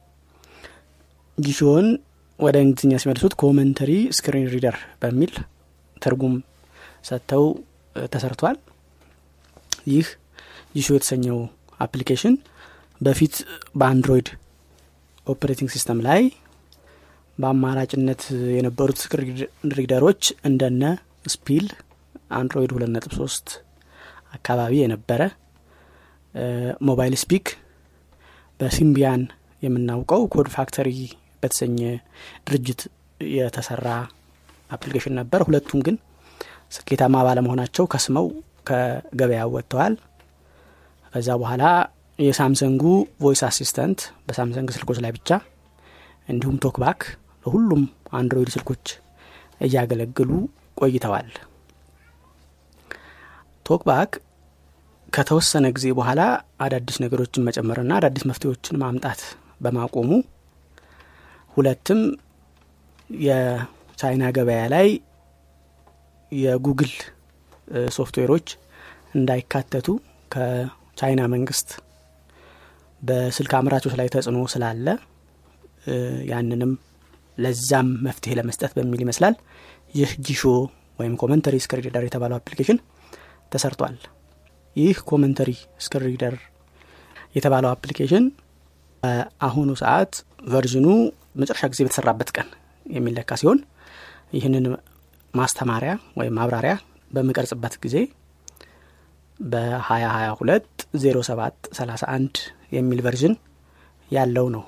Jieshuo 1.38 1.76
ን 1.76 1.86
ወደ 2.38 2.56
እንግሊዝኛ 2.64 2.94
ሲመልሱት 3.02 3.34
Commentary 3.42 3.90
Screen 4.18 4.46
Reader 4.54 4.76
በሚል 5.02 5.32
ትርጉም 5.96 6.34
ሰጥተው 7.08 7.44
ተሰርቷል። 7.96 8.56
ይህ 9.86 10.08
Jieshuo 10.76 10.88
የተሰኘው 10.96 11.38
አፕሊኬሽን 11.80 12.34
በፊት 13.00 13.34
በ 13.80 13.91
Android 13.91 14.28
operating 15.26 15.70
system 15.74 15.98
ላይ 16.06 16.22
በአማራጭነት 17.38 18.22
የነበሩት 18.56 18.98
screen 19.02 19.36
reader 19.78 20.05
ኦች 20.05 20.22
እንደነ 20.48 20.82
Spiel 21.32 21.66
Android 22.38 22.70
ሁለት 22.76 22.90
ነጥብ 22.94 23.12
ሶስት 23.20 23.46
አካባቢ 24.36 24.72
የነበረ 24.80 25.22
Mobile 26.88 27.14
Speak 27.22 27.46
በ 28.60 28.74
Symbian 28.74 29.22
የምናውቀው 29.62 30.22
Code 30.34 30.48
Factory 30.56 30.90
በተሰኘ 31.42 31.78
ድርጅት 32.46 32.80
የተሰራ 33.20 33.86
አፕሊኬሽን 34.70 35.14
ነበር። 35.20 35.40
ሁለቱም 35.46 35.80
ግን 35.86 35.96
ስኬታማ 36.74 37.16
ባለመሆናቸው 37.26 37.84
ከስመው 37.92 38.26
ከገበያ 38.68 39.42
ወጥተዋል። 39.54 39.94
ከዛ 41.14 41.28
በኋላ 41.42 41.64
የ 42.18 42.30
Samsung 42.30 42.71
ኡ 42.71 42.82
Voice 43.22 43.42
Assistant 43.48 44.00
በ 44.26 44.36
Samsung 44.36 44.68
ስልኮች 44.76 44.98
ላይ 45.04 45.12
ብቻ 45.16 45.30
እንዲሁም 46.28 46.56
TalkBack 46.64 47.00
ለሁሉም 47.48 47.82
Android 48.18 48.48
ስልኮች 48.54 48.86
እያገለግሉ 49.60 50.30
ቆይተዋል። 50.80 51.28
TalkBack 53.66 54.10
ከተወሰነ 55.08 55.66
ጊዜ 55.76 55.86
በኋላ 55.98 56.20
አዳዲስ 56.64 56.96
ነገሮችን 57.04 57.46
መጨመርና 57.48 57.92
አዳዲስ 57.98 58.24
መፍትሄዎችን 58.30 58.78
ማምጣት 58.82 59.20
በማቆሙ 59.64 60.10
ሁለትም 61.56 62.00
የቻይና 63.10 64.24
ገበያ 64.36 64.64
ላይ 64.74 64.88
የጉግል 66.32 66.92
ሶፍትዌሮች 67.96 68.48
እንዳይካተቱ 69.18 69.88
ከቻይና 70.30 71.22
መንግስት 71.34 71.70
በስልክ 73.02 73.54
አምራቾች 73.58 73.96
ላይ 74.00 74.10
ተጽዕኖ 74.14 74.38
ስላለ 74.54 74.86
ያንንም 76.30 76.72
ለዛም 77.38 77.88
መፍትሄ 78.06 78.32
ለመስጠት 78.38 78.72
በሚል 78.76 79.00
ይመስላል። 79.04 79.34
ይህ 79.94 80.10
Jieshuo 80.26 80.42
ወይም 80.98 81.14
Commentary 81.22 81.56
Screen 81.64 81.84
Reader 81.84 82.04
የተባለው 82.06 82.36
አፕሊኬሽን 82.38 82.78
ተሰርቷል። 83.52 83.96
ይህ 84.76 84.96
Commentary 85.10 85.50
Screen 85.84 86.09
Reader 86.09 86.34
የተባለው 87.36 87.70
አፕሊኬሽን 87.72 88.24
በአሁኑ 89.02 89.70
ሰዓት 89.82 90.12
version 90.52 90.79
ኑ 90.79 90.86
መጨረሻ 91.40 91.64
ጊዜ 91.72 91.80
በተሰራበት 91.86 92.30
ቀን 92.36 92.48
የሚለካ 92.86 93.30
ሲሆን 93.40 93.58
ይህንን 94.36 94.64
ማስተማሪያ 95.34 95.90
ወይም 96.18 96.34
ማብራሪያ 96.38 96.74
በምቀርጽበት 97.10 97.74
ጊዜ 97.84 97.96
በ2022 99.40 100.84
07 101.02 101.68
31 101.72 102.40
የሚል 102.72 103.00
ቨርዥን 103.06 103.34
ያለው 104.10 104.46
ነው። 104.54 104.64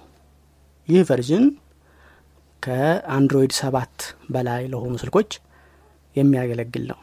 ይህ 0.88 1.02
ቨርዥን 1.08 1.44
ከአንድሮይድ 2.62 3.52
ሰባት 3.58 3.96
በላይ 4.30 4.62
ለሆኑ 4.72 4.94
ስልኮች 5.02 5.30
የሚያገለግል 6.16 6.84
ነው። 6.90 6.98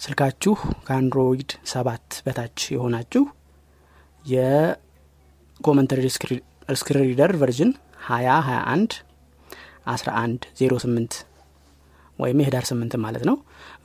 ስልካችሁ 0.00 0.54
ከአንድሮይድ 0.86 1.50
ሰባት 1.72 2.06
በታች 2.26 2.58
የሆናችሁ 2.74 3.22
የኮመንተሪ 4.24 6.04
screen 6.74 7.02
reader 7.02 7.32
version 7.40 7.70
2021 8.08 8.96
11 9.88 10.46
08 10.62 11.18
ወይም 12.18 12.40
የህዳር 12.42 12.64
ስምንት 12.68 12.94
ማለት 13.04 13.22
ነው። 13.28 13.36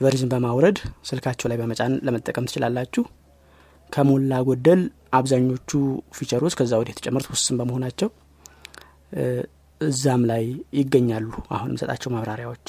version 0.02 0.30
በማውረድ 0.32 0.78
ስልካቸው 1.10 1.48
ላይ 1.52 1.58
በመጫን 1.62 1.94
ለመጠቀም 2.06 2.48
ትችላላችሁ። 2.50 3.04
ከሞላ 3.92 4.34
ጎደል 4.48 4.82
አብዛኞቹ 5.14 5.72
feature 6.18 6.41
ኦች 6.41 6.54
ከዛ 6.60 6.74
ወዲህ 6.80 6.94
የተጨመሩት 6.94 7.28
ውስን 7.34 7.58
በመሆናቸው 7.60 8.10
እዛም 9.86 10.24
ላይ 10.30 10.44
ይገኛሉ። 10.80 11.28
አሁን 11.56 11.70
የምሰጣቸው 11.72 12.12
ማብራሪያዎች 12.14 12.66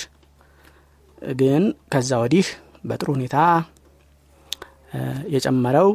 ግን 1.37 1.62
ከዛ 1.92 2.11
ወዲህ 2.23 2.47
በጥሩ 2.88 3.09
ሁኔታ 3.16 3.37
የጨመረው 5.35 5.88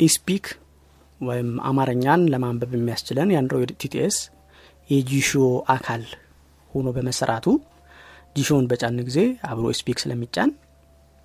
eSpeak 0.00 0.46
ወይም 1.20 1.48
አማርኛን 1.68 2.22
ለማንበብ 2.32 2.72
የሚያስችለን 2.76 3.32
የ 3.32 3.40
Android 3.40 3.70
TTS 3.82 4.16
የ 4.90 4.99
Jieshuo 4.99 5.30
አካል 5.74 6.02
ሆኖ 6.74 6.88
በመሰራቱ 6.96 7.46
Jieshuo 8.36 8.55
ውን 8.55 8.66
በምንጭን 8.70 8.98
ጊዜ 9.08 9.18
አብሮ 9.50 9.66
eSpeak 9.78 9.98
ስለሚጫን 10.02 10.50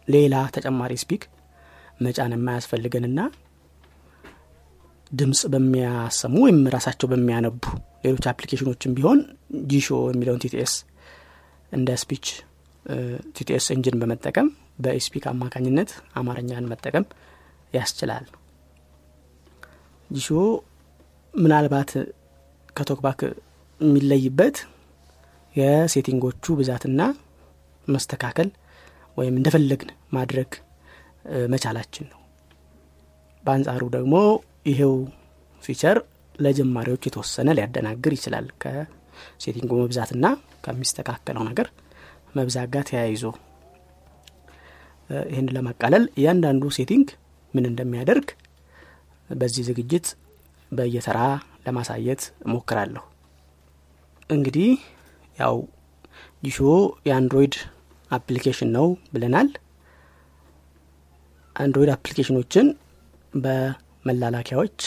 ሌላ 0.07 0.35
ተጨማሪ 0.55 0.93
eSpeak 1.03 1.23
መጫን 1.99 2.33
የማያስፈልገንና 2.35 3.19
ድምፅ 5.13 5.41
በሚያሰሙ 5.53 6.35
ወይም 6.43 6.59
ራሳቸው 6.75 7.07
በሚያነቡ 7.11 7.63
ሌሎች 8.05 8.25
አፕሊኬሽኖችም 8.31 8.95
ቢሆን 8.97 9.19
Jieshuo 9.71 9.97
የሚለውን 10.11 10.41
TTS 10.43 10.73
እንደ 11.71 11.89
speech 12.01 12.25
TTS 13.35 13.65
engine 13.75 13.99
በመጠቀም 14.01 14.47
በ 14.83 14.94
eSpeak 14.94 15.25
አማካኝነት 15.31 15.89
አማርኛን 16.19 16.69
መጠቀም 16.71 17.05
ያስችላል። 17.73 18.25
Jieshuo 20.09 20.27
ምናልባት 21.33 21.91
ከ 22.75 22.85
TalkBack 22.85 23.21
የሚለይበት 23.81 24.57
የ 25.55 25.71
setting 25.71 26.25
ኦቹ 26.25 26.55
ብዛትና 26.59 27.01
መስተካከል 27.87 28.49
ወይም 29.17 29.35
እንደፈለግን 29.39 29.89
ማድረግ 30.11 30.51
መቻላችን 31.53 32.05
ነው። 32.11 32.19
በአንጻሩ 33.43 33.83
ደግሞ 33.95 34.15
ይሄው 34.65 34.93
feature 35.63 35.97
ለጀማሪዎች 36.35 37.03
የተወሰነ 37.07 37.49
ሊያደናግር 37.57 38.13
ይችላል። 38.17 38.45
ከ 38.61 38.81
setting 38.81 39.51
ኡ 39.51 39.71
መብዛትና 39.81 40.25
ከሚስተካከለው 40.65 41.43
ነገር 41.49 41.67
መብዛት 42.37 42.67
ጋር 42.73 42.83
ተያይዞ 42.89 43.23
ይህን 45.29 45.47
ለማቃለል 45.55 46.03
እያንዳንዱ 46.19 46.63
setting 46.77 47.07
ምን 47.53 47.65
እንደሚያደርግ 47.71 48.27
በዚህ 49.29 49.63
ዝግጅት 49.69 50.07
በየተራ 50.71 51.19
ለማሳየት 51.65 52.21
እሞክራለሁ። 52.45 53.03
እንግዲህ 54.29 54.69
ያው 55.37 55.55
Jieshuo 56.43 56.57
የ 57.07 57.18
Android 57.18 57.55
አፕሊኬሽን 58.11 58.69
ነው 58.77 58.87
ብለናል። 59.13 59.49
Android 61.55 61.91
አፕሊኬሽኖችን 61.95 62.67
መላላኪያዎች 64.05 64.79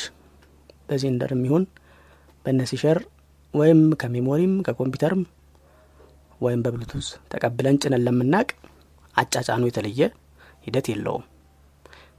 በ 0.89 0.99
Xender 0.99 1.31
የሚሆን 1.35 1.65
በነሲሸር 2.45 2.99
ወይም 3.55 3.81
ከ 4.01 4.12
memory 4.12 4.44
ም 4.44 4.55
ከኮምፒውተርም 4.67 5.23
ወይም 6.41 6.63
በብሉቱዝ 6.65 7.07
ተቀብለን 7.33 7.79
ጭነን 7.83 8.05
ለምናቅ 8.07 8.49
አጫጫኑ 9.15 9.63
የተለየ 9.69 10.01
ሂደት 10.67 10.87
የለውም። 10.93 11.25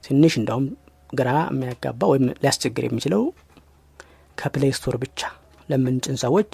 ትንሽ 0.04 0.34
እንዳውም 0.40 0.66
ግራ 1.12 1.28
የሚያጋባ 1.50 2.00
ወይም 2.12 2.24
ሊያስቸግር 2.42 2.84
የሚችለው 2.86 3.22
ከ 4.38 4.49
Play 4.49 4.72
Store 4.78 4.96
ብቻ 5.04 5.20
ለምንጭን 5.68 6.18
ሰዎች 6.24 6.50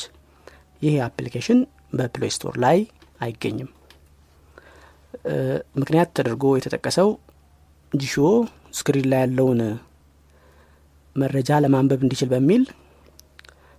ይህ 0.83 0.95
አፕሊኬሽን 1.07 1.59
በ 1.99 2.10
Play 2.10 2.31
Store 2.37 2.55
ላይ 2.65 2.79
አይገኝም። 3.21 3.71
ምክንያት 5.81 6.11
ተደርጎ 6.17 6.45
የተጠቀሰው 6.57 7.11
Jieshuo 7.93 8.15
screen 8.79 9.07
ላይ 9.13 9.21
ያለውን 9.25 9.61
መረጃ 11.17 11.59
ለማንበብ 11.65 12.01
እንዲችል 12.05 12.29
በሚል 12.33 12.63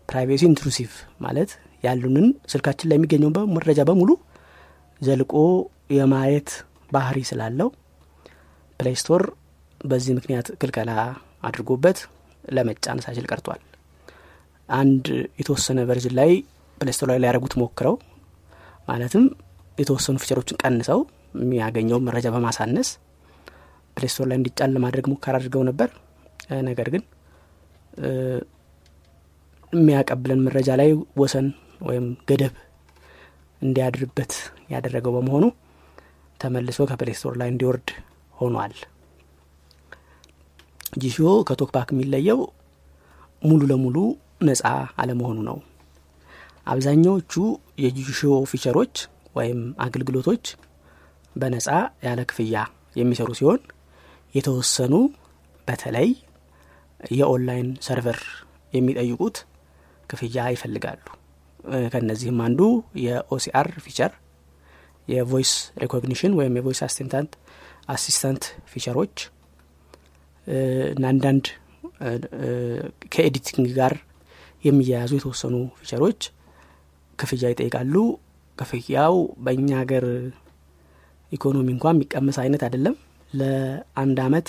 privacy 0.09 0.43
intrusive 0.49 0.91
ማለት 1.25 1.51
ያሉንን 1.83 2.27
ስልካችን 2.51 2.89
ላይ 2.89 2.97
የሚገኘው 2.97 3.31
መረጃ 3.55 3.81
በሙሉ 3.89 4.11
ዘልቆ 5.01 5.33
የማየት 5.95 6.49
ባህሪ 6.91 7.19
ስላለው 7.29 7.69
Play 8.79 8.95
Store 9.01 9.23
በዚህ 9.81 10.13
ምክንያት 10.17 10.47
ክልከላ 10.61 10.91
አድርጎበት 11.47 11.97
ለመጫን 12.47 13.01
ሳይችል 13.05 13.25
ቀርቷል። 13.31 13.61
አንድ 14.69 15.05
የተወሰነ 15.39 15.79
version 15.89 16.13
ላይ 16.19 16.31
Play 16.77 16.90
Store 16.90 17.07
ላይ 17.11 17.19
ሊያደረጉት 17.23 17.53
ሞክረው 17.61 17.95
ማለትም 18.87 19.25
የተወሰኑ 19.77 20.15
feature 20.23 20.42
ኦችን 20.42 20.59
ቀንሰው 20.63 20.99
የሚያገኘውን 21.39 22.05
መረጃ 22.07 22.27
በማሳነስ 22.35 22.89
Play 23.97 24.09
Store 24.09 24.25
ላይ 24.29 24.37
እንዲጫን 24.39 24.73
ለማድረግ 24.75 25.05
ሙከራ 25.11 25.35
አድርገው 25.39 25.63
ነበር። 25.69 25.89
ነገር 26.67 26.87
ግን 26.93 27.03
የሚያቀብለን 29.73 30.43
መረጃ 30.45 30.69
ላይ 30.81 30.89
ወሰን 31.21 31.47
ወይም 31.81 32.05
ገደብ 32.29 32.55
እንዲያድርበት 33.61 34.33
ያደረገው 34.73 35.13
በመሆኑ 35.15 35.45
ተመልሶ 36.39 36.79
ከ 36.89 36.97
Play 36.97 37.13
Store 37.13 37.33
ላይ 37.41 37.49
እንዲወርድ 37.51 37.89
ሆኗል። 38.35 38.73
Jieshuo 41.01 41.29
ከ 41.47 41.55
TalkBack 41.55 41.89
የሚለየው 41.93 42.39
ሙሉ 43.41 43.61
ለሙሉ 43.71 43.97
ነጻ 44.47 44.63
አለመሆኑ 45.01 45.39
ነው። 45.49 45.57
አብዛኛዎቹ 46.67 47.33
የ 47.83 47.91
Jieshuo 47.91 48.19
feature 48.51 48.79
ኦች 48.79 48.95
ወይም 49.35 49.59
አገልግሎቶች 49.85 50.45
በነጻ 51.35 51.67
ያለ 52.05 52.21
ክፍያ 52.29 52.57
የሚሰሩ 52.95 53.29
ሲሆን 53.39 53.59
የተወሰኑ 54.35 54.93
በተለይ 55.67 56.09
የ 57.11 57.26
online 57.26 57.69
server 57.87 58.19
የሚጠይቁት 58.73 59.37
ክፍያ 60.09 60.45
ይፈልጋሉ። 60.53 61.03
ከነዚህም 61.93 62.39
አንዱ 62.45 62.61
የ 63.03 63.29
OCR 63.29 63.67
feature 63.85 64.11
የ 65.07 65.20
voice 65.20 65.51
recognition 65.81 66.33
ወይም 66.39 66.53
የ 66.57 66.63
voice 66.63 66.79
assistant 66.85 67.31
assistant 67.87 68.43
feature 68.71 68.99
ኦች 68.99 69.15
እና 70.93 71.05
አንዳንድ 71.13 71.45
ከ 73.13 73.25
editing 73.25 73.67
ጋር 73.77 73.93
የሚያያዙ 74.63 75.11
የተወሰኑ 75.17 75.55
feature 75.79 76.06
ኦች 76.06 76.21
ክፍያ 77.19 77.49
ይጠይቃሉ። 77.53 77.95
ክፍያው 78.57 79.15
በእኛ 79.45 79.69
ሀገር 79.81 80.05
ኢኮኖሚ 81.31 81.67
እንኳን 81.75 81.95
የሚቀመስ 81.97 82.37
አይነት 82.43 82.61
አይደለም። 82.67 82.95
ለአንድ 83.33 84.17
አመት 84.25 84.47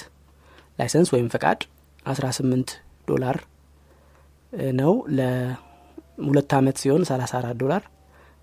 license 0.79 1.09
ወይም 1.15 1.29
ፈቃድ 1.35 1.61
አስራ 2.07 2.27
ስምንት 2.37 2.71
ዶላር 3.09 3.37
ነው። 4.77 4.93
ለሁለት 5.19 6.53
አመት 6.59 6.77
ሲሆን 6.83 7.03
ሰላሳ 7.11 7.33
አራት 7.41 7.57
ዶላር። 7.63 7.83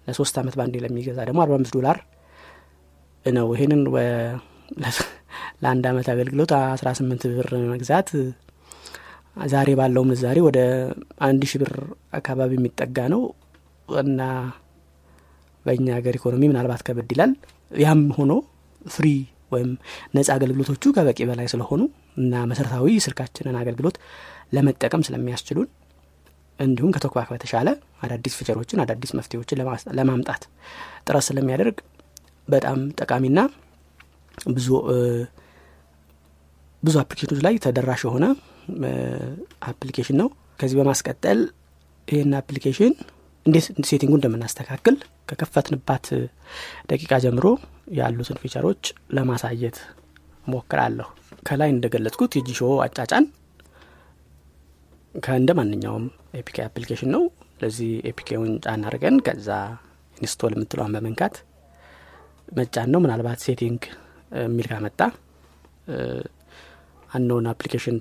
ለሶስት 0.08 0.36
አመት 0.42 0.56
ባንዴ 0.60 0.76
ለሚገዛ 0.84 1.20
ደግሞ 1.30 1.40
አርባ 1.44 1.56
አምስት 1.60 1.76
ዶላር 1.78 1.98
ነው። 3.26 3.48
ይሄንን 3.56 3.84
ለአንድ 5.64 5.86
አመት 5.90 6.08
አገልግሎት 6.14 6.52
አስራ 6.68 6.90
ስምንት 6.98 7.24
ብር 7.32 7.50
መግዛት 7.72 8.10
ዛሬ 9.46 9.70
ባለው 9.80 10.04
ምንዛሬ 10.08 10.38
ወደ 10.48 10.60
አንድ 11.28 11.42
ሺህ 11.52 11.60
ብር 11.62 11.74
አካባቢ 12.14 12.52
የሚጠጋ 12.58 12.98
ነው። 13.14 13.22
እና 13.88 14.22
በእኛ 15.66 15.88
ሀገር 15.98 16.16
ኢኮኖሚ 16.20 16.44
ምናልባት 16.52 16.82
ከበድ 16.88 17.12
ይላል። 17.16 17.32
ያም 17.80 18.02
ሆኖ 18.18 18.32
free 18.86 19.08
ወይም 19.54 19.70
ነጻ 20.16 20.30
አገልግሎቶቹ 20.36 20.94
ከበቂ 20.96 21.20
በላይ 21.30 21.48
ስለሆኑ 21.54 21.82
እና 22.18 22.44
መሰረታዊ 22.52 22.88
ስልካችንን 23.06 23.58
አገልግሎት 23.62 23.98
ለመጠቀም 24.56 25.04
ስለሚያስችሉን 25.08 25.68
እንዲሁም 26.60 26.92
ከ 26.96 27.03
TalkBack 27.03 27.30
በተሻለ 27.34 27.70
አዳዲስ 28.06 28.34
feature 28.40 28.62
ኦችን 28.62 28.82
አዳዲስ 28.84 29.12
መፍትሄዎችን 29.20 29.60
ለማምጣት 30.00 30.44
ጥረት 31.08 31.26
ስለሚያደርግ 31.30 31.78
በጣም 32.48 32.80
ጠቃሚና 33.02 33.40
ብዙ 34.50 34.68
ብዙ 36.84 36.96
application 37.02 37.31
ኦች 37.31 37.42
ላይ 37.46 37.56
ተደራሽ 37.66 38.02
የሆነ 38.08 38.26
application 39.70 40.18
ነው። 40.22 40.28
ከዚህ 40.60 40.76
በማስቀጠል 40.80 41.40
ይህን 42.08 42.32
application 42.40 42.94
እንዴት 43.46 43.66
setting 43.90 44.09
ኡ 44.09 44.14
እንደምናስተካክል 44.18 44.96
ከከፈትንባት 45.30 46.06
ደቂቃ 46.92 47.14
ጀምሮ 47.26 47.46
ያሉትን 47.98 48.40
feature 48.44 48.69
ኦች 48.69 48.84
ለማሳየት 49.16 49.78
ሞክራለሁ። 50.48 51.08
ከላይ 51.48 51.70
እንደገለጽኩት 51.74 52.32
የ 52.38 52.45
Jieshuo 52.45 52.70
አጫጫን 52.86 53.26
ከእንደ 55.16 55.52
ማንኛውም 55.60 56.06
APK 56.40 56.58
application 56.68 57.12
ነው። 57.16 57.24
ለዚህ 57.62 57.92
APK 58.12 58.30
ውን 58.30 58.54
ጫን 58.64 58.82
አድርገን 58.88 59.18
ከዛ 59.28 59.50
install 60.18 60.54
የምትለዋን 60.56 60.96
በመንካት 60.96 61.36
መጫን 62.52 62.90
ነው። 62.94 63.02
ምናልባት 63.04 63.42
setting 63.46 63.82
የሚል 64.32 64.68
ካመጣ 64.72 65.02
unknown 67.10 67.48
application 67.52 67.98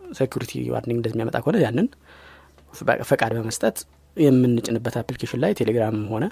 security 0.00 0.52
warning 0.72 0.98
እንደሚያመጣ 1.00 1.36
ከሆነ 1.42 1.56
ያንን 1.64 1.86
ፈቃድ 3.10 3.32
በመስጠት 3.36 3.76
የምንጭንበት 4.16 4.94
application 5.00 5.40
ላይ 5.44 5.52
ቴሌግራም 5.58 5.96
ሆነ 6.12 6.24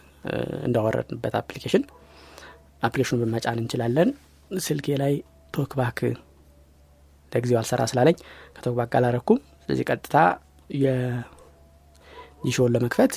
እንዳወረድንበት 0.66 1.34
application 1.40 1.82
application 2.82 3.11
ኑ 3.11 3.16
በመጫን 3.22 3.58
እንችላለን። 3.62 4.08
ስልኬ 4.64 4.86
ላይ 5.02 5.12
TalkBack 5.54 5.98
ለጊዜው 7.32 7.58
አልሰራ 7.60 7.82
ስላለኝ 7.90 8.16
ከ 8.56 8.63
TalkBack 8.63 8.92
አላረኩም 8.98 9.38
ስለዚህ 9.62 9.84
ቀጥታ 9.90 10.16
የ 10.70 10.78
Jieshuo 10.78 11.06
ውን 11.06 11.22
ለመክፈት 12.74 13.12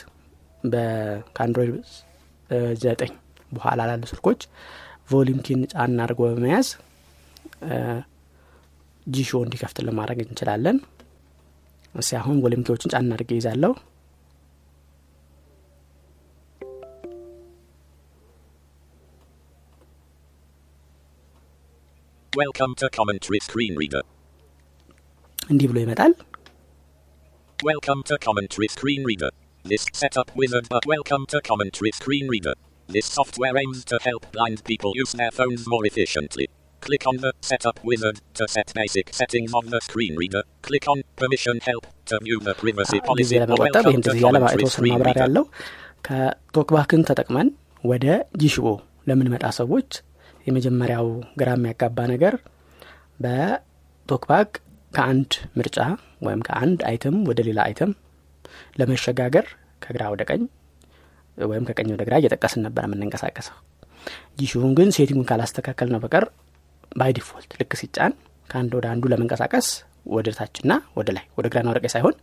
ከ 1.36 1.44
Android 1.44 1.74
ዘጠኝ 2.84 3.12
በኋላ 3.52 3.80
ላሉ 3.90 4.04
ስልኮች 4.12 4.42
volume 5.12 5.40
key 5.46 5.55
ን 5.55 5.62
ጫና 5.74 6.00
አድርጎ 6.06 6.22
በመያዝ 6.32 6.68
Jieshuo 9.08 9.32
እንዲከፍት 9.46 9.78
ለማድረግ 9.88 10.20
እንችላለን 10.26 10.78
እስ 11.95 12.11
አሁን 12.19 12.37
ቮሊም 12.45 12.63
ኪዎችን 12.67 12.93
ጫና 12.95 13.11
አድርጌ 13.17 13.33
ይዛለሁ 13.39 13.73
Welcome 22.33 22.75
to 22.77 22.89
Commentary 22.99 23.41
Screen 23.41 23.75
Reader. 23.81 24.03
እንዲህ 25.53 25.67
ብሎ 25.71 25.79
ይመጣል 25.85 26.13
Welcome 27.61 28.01
to 28.09 28.15
Commentary 28.27 28.69
Screen 28.77 29.03
Reader. 29.09 29.31
This 29.65 29.83
setup 30.01 30.29
wizard, 30.41 30.67
but 30.75 30.85
welcome 30.93 31.25
to 31.33 31.39
Commentary 31.51 31.93
Screen 31.99 32.27
Reader. 32.35 32.55
This 32.89 33.07
software 33.19 33.57
aims 33.63 33.81
to 33.91 33.97
help 34.09 34.23
blind 34.37 34.59
people 34.71 34.93
use 35.03 35.13
their 35.13 35.31
phones 35.31 35.63
more 35.73 35.85
efficiently. 35.91 36.47
Click 36.82 37.06
on 37.08 37.18
the 37.18 37.32
Setup 37.42 37.78
Wizard 37.84 38.18
to 38.36 38.48
set 38.48 38.74
basic 38.74 39.14
settings 39.14 39.52
of 39.54 39.70
the 39.70 39.80
screen 39.82 40.16
reader. 40.16 40.44
Click 40.62 40.88
on 40.88 41.04
Permission 41.16 41.60
Help 41.62 41.86
to 42.06 42.20
view 42.20 42.40
the 42.40 42.54
privacy 42.62 43.00
policy. 43.00 43.36
ይህን 43.36 44.04
to 44.06 44.12
ጊዜ 44.14 44.24
ያለ 44.26 44.38
የተወሰነ 44.54 44.86
ማብራሪያ. 44.94 45.24
ያለው 45.24 45.46
ከቶክባክን 46.08 47.02
ተጠቅመን 47.10 47.48
ወደ 47.84 48.06
Jieshuo 48.42 48.68
ለምንመጣ 49.10 49.46
ሰዎች 49.60 49.90
የመጀመሪያው 50.48 51.08
ግራ 51.42 51.50
የሚያጋባ 51.58 52.00
ነገር 52.14 52.36
በ 53.24 53.49
TalkBack 53.49 54.52
ከአንድ 54.92 55.32
ምርጫ 55.60 55.78
ወይም 56.28 56.42
ከአንድ 56.48 56.80
item 56.90 57.18
ወደ 57.30 57.40
ሌላ 57.48 57.60
item 57.70 57.92
ለመሸጋገር 58.80 59.46
ከግራ 59.84 60.04
ወደ 60.14 60.22
ቀኝ 60.32 60.44
ወይም 61.38 61.66
ከቀኝ 61.70 61.90
ወደ 61.96 62.04
ግራ 62.08 62.16
እየጠቀስን 62.22 62.62
ነበር 62.68 62.84
የምንንቀሳቀሰው 62.88 63.58
Jieshuo 64.40 64.65
ን 64.65 64.72
ግን 64.78 64.90
setting 64.98 65.28
ኡን 65.32 65.90
ካላስተካከልነው 65.94 66.00
በቀር 66.04 66.26
by 66.98 67.12
default 67.18 67.52
ልክ 67.60 67.74
ሲጫን 67.82 68.14
ከአንድ 68.50 68.72
ወደ 68.78 68.86
አንዱ 68.94 69.04
ለመንቀሳቀስ 69.14 69.68
ወደ 70.16 70.28
ታችና 70.38 70.72
ወደ 71.00 71.10
ላይ 71.16 71.26
ወደ 71.38 71.46
ግራና 71.54 71.68
ወደ 71.74 71.80
ቀኝ 71.84 71.92
ሳይሆን 71.96 72.16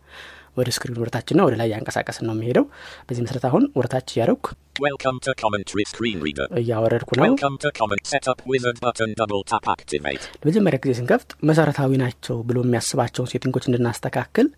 ወደ 0.57 0.69
screen 0.75 0.97
ወደታችንና 1.01 1.41
ወደ 1.47 1.55
ላይ 1.61 1.67
ያንቀሳቀስን 1.73 2.25
ነው 2.27 2.33
የሚሄደው 2.35 2.65
በዚህ 3.07 3.21
መሰረት 3.25 3.45
አሁን 3.49 3.63
ወደታች 3.79 4.09
እያደረግኩ 4.15 4.47
Welcome 4.85 5.17
to 5.25 5.31
commentary 5.41 5.83
screen 5.91 6.17
reader. 6.25 6.47
እያወረድኩ 6.61 7.09
ነው 7.19 7.23
Welcome 7.25 7.55
to 7.63 7.69
comment 7.79 8.03
setup 8.13 8.39
wizard 8.51 8.77
button 8.85 9.11
double 9.21 9.43
tap 9.51 9.65
activate. 9.75 10.23
ለመጀመሪያ 10.41 10.79
ጊዜ 10.85 10.93
ስንከፍት 10.99 11.29
መሰረታዊ 11.49 11.91
ናቸው 12.03 12.37
ብሎ 12.49 12.57
የሚያስባቸውን 12.65 13.29
setting 13.33 13.55
ኦች 13.55 13.67
እንድናስተካክል 13.69 14.49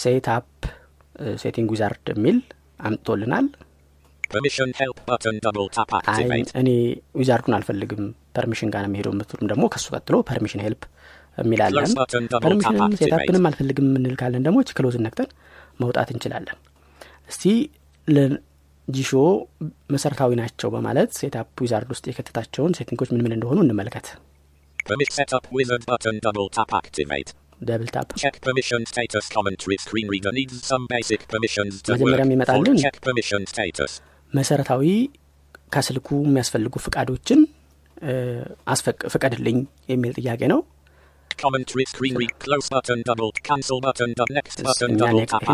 setup 0.00 0.50
setting 1.44 1.70
wizard 1.76 2.06
የሚል 2.16 2.38
አምጥቶልናል 2.88 3.48
Permission 4.30 4.70
help 4.78 4.96
button 5.10 5.36
double 5.44 5.68
tap 5.74 5.90
አይ 5.94 6.00
activate. 6.02 6.48
እኔ 6.60 6.68
wizard 7.20 7.40
ኡን 7.40 7.54
አልፈልግም 7.58 8.04
permission 8.36 8.70
ጋር 8.74 8.82
ነው 8.84 8.90
የሚሄደው 8.90 9.12
የምትሉም 9.14 9.48
ደግሞ 9.52 9.64
ከሱ 9.74 9.86
ቀጥሎ 9.96 10.16
permission 10.30 10.62
help 10.64 10.82
የሚል 11.38 11.62
አለን 11.62 11.86
activate. 12.66 12.98
setup 13.00 13.26
ንም 13.26 13.46
አልፈልግም 13.48 13.88
የምንል 13.88 14.14
ካለን 14.20 14.44
ደግሞ 14.46 14.58
close 14.78 14.97
ን 14.97 15.04
ነክተን 15.06 15.28
መውጣት 15.80 16.10
እንችላለን 16.14 16.58
እስቲ 17.30 17.44
ለ 18.08 18.31
Jieshuo 18.31 19.10
መሰረታዊ 19.94 20.32
ናቸው 20.40 20.70
በማለት 20.74 21.10
setup 21.20 21.48
wizard 21.64 21.90
ውስጥ 21.94 22.04
የከተታቸውን 22.10 22.76
setting 22.78 22.98
ኦች 22.98 23.10
ምን 23.14 23.24
ምን 23.26 23.34
እንደሆኑ 23.38 23.58
እንመልከት 23.66 24.08
Permit 24.88 25.10
setup 25.14 25.44
wizard 25.56 25.84
button 25.90 26.16
double 26.26 26.48
tap 26.56 26.70
activate. 26.80 27.30
double 27.60 27.88
tap 27.88 28.08
መጀመሪያ. 31.88 32.24
የሚመጣልን. 32.24 32.76
መሰረታዊ 34.32 34.84
ከስልኩ 35.74 36.08
የሚያስፈልጉ 36.26 36.74
ፍቃዶችን 36.86 37.40
ፍቀድልኝ 39.14 39.58
የሚል 39.90 40.12
ጥያቄ 40.20 40.42
ነው 40.52 40.60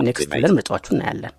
next. 0.06 0.28
ብለን 0.32 0.52
ምርጫዎቹ 0.56 0.86
እናያለን. 0.94 1.34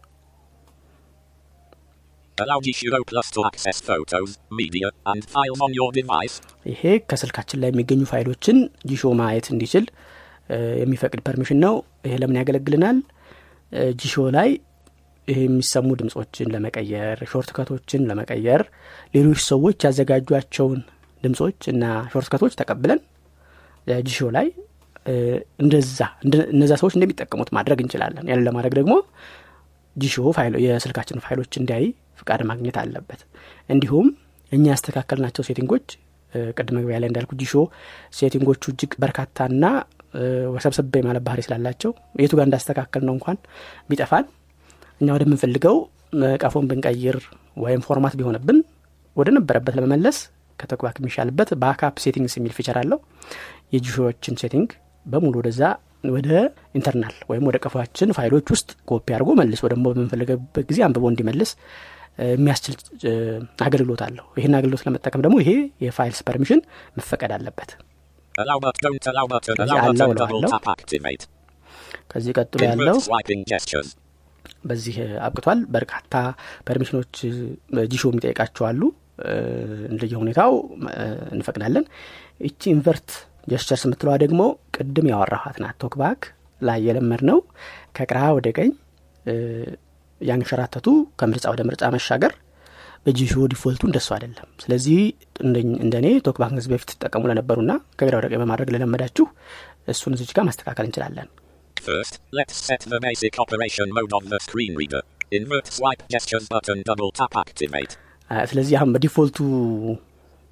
ይሄ 6.65 6.83
ከስልካችን 7.09 7.59
ላይ 7.61 7.69
የሚገኙ 7.73 8.03
file 8.03 8.25
ኦችን 8.25 8.57
Jieshuo 8.91 9.11
ማየት 9.21 9.47
እንዲችል 9.53 9.85
የሚፈቅድ 10.83 11.21
permission 11.27 11.59
ነው 11.65 11.75
ይሄ 12.05 12.15
ለምን 12.23 12.39
ያገለግልናል 12.41 12.97
Jieshuo 14.01 14.15
ላይ 14.37 14.49
ይሄ 15.27 15.39
የሚሰሙ 15.45 15.89
ድምጾችን 15.99 16.47
ለመቀየር 16.53 17.17
shortcut 17.31 17.49
ኦችን 17.57 18.01
ለመቀየር 18.09 18.61
ሌሎች 19.15 19.41
ሰዎች 19.49 19.77
ያዘጋጇቸውን 19.87 20.81
ድምጾች 21.23 21.59
እና 21.71 21.83
shortcut 22.13 22.27
ኦች 22.31 22.53
ተቀብለን 22.59 22.99
Jieshuo 24.05 24.19
ላይ 24.35 24.47
እንደዛ 25.59 25.97
እንደ- 26.25 26.47
እነዛ 26.53 26.73
ሰዎች 26.81 26.93
እንደሚጠቀሙት 26.97 27.49
ማድረግ 27.57 27.79
እንችላለን። 27.83 28.25
ያንን 28.31 28.45
ለማድረግ 28.47 28.73
ደግሞ 28.79 28.93
Jieshuo 29.95 30.15
የስልካችን 30.65 31.23
ፋይሎች 31.25 31.51
እንዲያይ 31.59 31.85
ፍቃድ 32.19 32.41
ማግኘት 32.49 32.77
አለበት። 32.81 33.21
እንዲሁም 33.69 34.07
እኛ 34.51 34.65
ያስተካከልናቸው 34.73 35.43
setting 35.47 35.71
ኦች 35.71 35.85
እ፣ 36.33 36.39
ቅድም 36.55 36.75
መግቢያ 36.77 36.97
ላይ 37.01 37.09
እንዳልኩ 37.09 37.31
Jieshuo 37.41 37.51
setting 38.17 38.46
ኦቹ 38.46 38.63
እጅግ 38.71 38.91
በርካታና 39.01 39.65
እ፣ 40.13 40.23
ወሰብሰብ 40.53 40.87
ማለት 41.07 41.23
ባህሪ 41.27 41.41
ስላላቸው 41.45 41.91
የቱ 42.21 42.33
ጋር 42.39 42.45
እንዳስተካከልነው 42.47 43.13
እንኳን 43.17 43.37
ቢጠፋን 43.89 44.25
እኛ 45.03 45.09
ወደምንፈልገው 45.15 45.75
ቀፎን 46.43 46.65
ብንቀይር 46.69 47.17
ወይም 47.63 47.81
format 47.87 48.13
ቢሆንብን 48.19 48.57
ወደ 49.17 49.29
ነበረበት 49.37 49.73
ለመመለስ 49.77 50.17
ከ 50.59 50.67
TalkBack 50.67 50.97
የሚሻልበት 51.01 51.49
backup 51.61 51.95
settings 52.03 52.33
የሚል 52.37 52.53
feature 52.57 52.77
አለው 52.81 52.99
የ 53.75 53.83
Jieshuo 53.83 54.11
ዎችን 54.11 54.35
setting 54.41 54.69
በሙሉ 55.05 55.33
ወደዛ 55.41 55.61
ወደ 56.15 56.29
internal 56.77 57.15
ወይም 57.29 57.43
ወደ 57.49 57.57
ቀፏችን 57.65 58.09
ፋይሎች 58.17 58.47
ውስጥ 58.53 58.69
ኮፒ 58.89 59.05
አድርጎ 59.15 59.31
መልሶ 59.39 59.63
ደግሞ 59.73 59.85
በምንፈልግበት 59.91 60.65
ጊዜ 60.69 60.79
አንብቦ 60.87 61.05
እንዲመልስ 61.13 61.51
የሚያስችል 62.33 62.75
አገልግሎት 63.67 64.01
አለው 64.07 64.25
ይህን 64.39 64.55
አገልግሎት 64.59 64.83
ለመጠቀም 64.87 65.23
ደግሞ 65.25 65.37
ይሄ 65.43 65.51
የ 65.85 65.95
files 65.95 66.21
permission 66.29 66.61
መፈቀድ 66.97 67.33
አለበት. 67.37 67.71
ከዚህ 72.11 72.33
ቀጥሎ 72.39 72.61
ያለው. 72.69 72.97
በዚህ 74.63 74.95
አብቅቷል። 75.25 75.59
በርካታ 75.73 76.13
permission 76.67 77.00
ኦች 77.00 77.13
Jieshuo 77.91 78.03
የሚጠይቃቸው 78.11 78.65
አሉ 78.69 78.81
እንደየ 79.91 80.13
ሁኔታው 80.21 80.53
እንፈቅዳለን። 81.35 81.85
ይቺ 82.45 82.61
invert 82.73 83.09
gestures 83.51 83.83
የምትለዋ 83.85 84.13
ደግሞ 84.23 84.41
ቅድም 84.75 85.07
ያወራኋት 85.11 85.57
ናት። 85.63 85.75
TalkBack 85.83 86.21
ላይ 86.61 86.79
የለመድነው 86.87 87.39
ከግራ 87.97 88.19
ወደ 88.37 88.47
ቀኝ 88.57 88.71
ያንሸራተቱ 90.21 90.87
ከምርጫ 91.19 91.45
ወደ 91.53 91.61
ምርጫ 91.67 91.83
መሻገር 91.95 92.33
በ 93.05 93.11
Jieshuo 93.11 93.33
default 93.51 93.74
ኡ 93.74 93.81
እንደሱ 93.87 94.09
አይደለም። 94.15 94.49
ስለዚህ 94.63 94.99
እንደኝ- 95.43 95.79
እንደኔ 95.85 96.07
TalkBack 96.27 96.51
ከዚህ 96.55 96.69
በፊት 96.73 96.89
ትጠቀሙ 96.93 97.23
ለነበሩና 97.29 97.71
ከግራ 97.97 98.13
ወደ 98.19 98.27
ቀኝ 98.31 98.39
በማድረግ 98.43 98.69
ለለመዳችሁ 98.75 99.25
እሱን 99.87 100.13
እዚች 100.15 100.31
ጋር 100.37 100.45
ማስተካከል 100.49 100.85
እንችላለን 100.87 101.27
First, 101.82 102.14
let's 102.32 102.56
set 102.68 102.82
the 102.92 103.00
basic 103.00 103.38
operation 103.38 103.88
mode 103.90 104.12
of 104.12 104.24
the 104.28 104.38
screen 104.38 104.74
reader. 104.74 105.02
Invert 105.32 105.66
swipe 105.68 106.02
gestures 106.08 106.46
button 106.48 106.78
double 106.82 107.10
tap 107.12 107.34
activate. 107.36 107.92
አ፣ 108.30 108.44
ስለዚህ 108.44 108.74
አሁን 108.78 108.90
በዲፎልቱ 108.94 109.38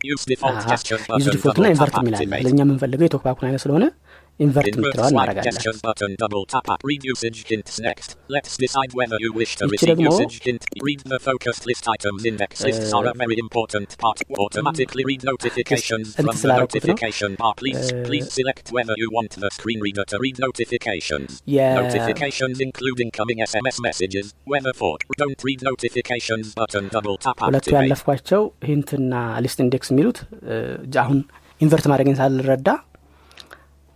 Use 0.04 0.24
default 0.24 0.59
gestures 0.72 1.04
ዩዝ 1.11 1.24
button 1.24 1.35
ዲፎልትና 1.37 1.52
double 1.59 1.72
ኢንቨርት 1.74 1.94
tap 1.94 2.02
የሚላለን 2.02 2.28
activate. 2.28 2.44
ስለኛ 2.44 2.61
የምንፈልገው 2.64 3.06
የቶክባኩን 3.06 3.46
አይነት 3.48 3.62
ስለሆነ 3.64 3.85
ኢንቨርት 3.87 4.10
Invert 4.40 4.66
የምትለዋል 4.68 4.96
swipe 5.02 5.12
እናደርጋለን 5.12 5.46
gestures 5.48 5.78
button 5.80 6.11
double 6.22 6.42
tap 6.44 6.66
up. 6.72 6.80
Read 6.82 7.02
usage 7.04 7.38
hints 7.46 7.74
next. 7.80 8.09
Let's 8.28 8.54
decide 8.56 8.90
whether 8.92 9.18
you 9.18 9.30
wish 9.32 9.52
to 9.56 9.64
ይቺ 9.64 9.72
receive 9.74 9.90
ደግሞ- 9.92 10.11
usage 10.11 10.35
hint. 10.42 10.64
Read 10.82 11.02
the 11.12 11.18
focused 11.18 11.64
list 11.66 11.85
items 11.88 12.20
index 12.24 12.50
lists 12.61 12.90
are 12.92 13.06
a 13.06 13.14
very 13.22 13.37
important 13.38 13.90
part. 13.98 14.18
Automatically 14.38 15.04
read 15.04 15.22
notifications 15.30 16.09
እንትን 16.11 16.20
from 16.20 16.35
the 16.35 16.42
ስላደረኩት 16.42 16.74
ነው። 16.74 16.82
notification 16.88 17.30
bar. 17.35 17.52
Please, 17.54 17.85
Uh, 17.87 18.02
please 18.09 18.26
select 18.30 18.66
whether 18.70 18.96
you 18.96 19.09
want 19.11 19.32
the 19.37 19.50
screen 19.50 19.80
reader 19.80 20.04
to 20.04 20.18
read 20.18 20.38
notifications. 20.46 21.30
Yeah. 21.56 21.72
Notifications 21.80 22.59
include 22.61 23.00
incoming 23.00 23.40
SMS 23.42 23.78
messages. 23.80 24.28
Weather 24.46 24.74
for 24.74 24.92
don't 25.18 25.42
read 25.42 25.62
notifications 25.62 26.48
button 26.54 26.87
double 26.88 27.16
tap 27.18 27.38
ሁለቱ 27.42 27.62
activate. 27.62 27.78
ያለፍኳቸው 27.80 28.42
ሂንትና 28.64 29.14
ሊስት 29.46 29.61
ኢንዴክስ 29.64 29.90
የሚሉት 29.92 30.20
እ፣ 30.50 30.59
አሁን 30.98 31.20
ኢንቨርት 31.61 31.88
ማድረግን 31.92 32.18
ሳልረዳ 32.20 32.68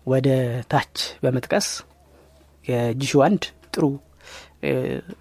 ወደ 0.07 0.27
ታች 0.71 0.95
በመጥቀስ 1.23 1.67
የጂሾ 2.65 3.13
አንድ 3.25 3.43
ጥሩ 3.73 3.85
እ፣ 4.63 4.71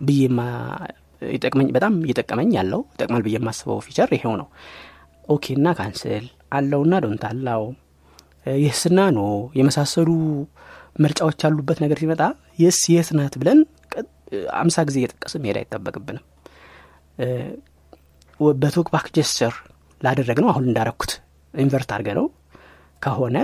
ብዬ 0.07 0.23
ማ- 0.37 0.89
ይጠቅመኝ 1.23 1.69
በጣም 1.75 1.95
እየጠቀመኝ 2.05 2.51
ያለው 2.57 2.81
ይጠቅማል 2.93 3.23
ብዬ 3.27 3.35
የማስበው 3.37 3.79
feature 3.87 4.11
ይሄው 4.17 4.35
ነው። 4.41 4.49
OK 5.29 5.45
እና 5.57 5.69
cancel 5.79 6.25
allow 6.53 6.79
ና 6.79 6.95
don't 7.05 7.23
allow 7.29 7.63
yes 8.63 8.82
ና 8.82 9.01
no 9.15 9.21
የመሳሰሉ 9.59 10.09
ምርጫዎች 10.99 11.39
ያሉበት 11.45 11.79
ነገር 11.85 11.99
ሲመጣ 12.03 12.23
yes 12.59 12.81
የት 12.93 13.09
ናት 13.19 13.35
ብለን 13.41 13.61
አምሳ 14.59 14.77
ጊዜ 14.89 14.97
እየጠቀስን 15.01 15.35
መሄድ 15.43 15.57
አይጠበቅብንም። 15.61 16.25
ወ- 18.41 18.57
በ 18.61 19.07
TalkBack 19.17 19.55
gesture 20.01 20.39
ላደረግነው 20.43 20.49
አሁን 20.53 20.65
እንዳረኩት 20.69 21.13
invert 21.55 21.91
አድርገነው 21.95 22.27
ከሆነ 23.03 23.37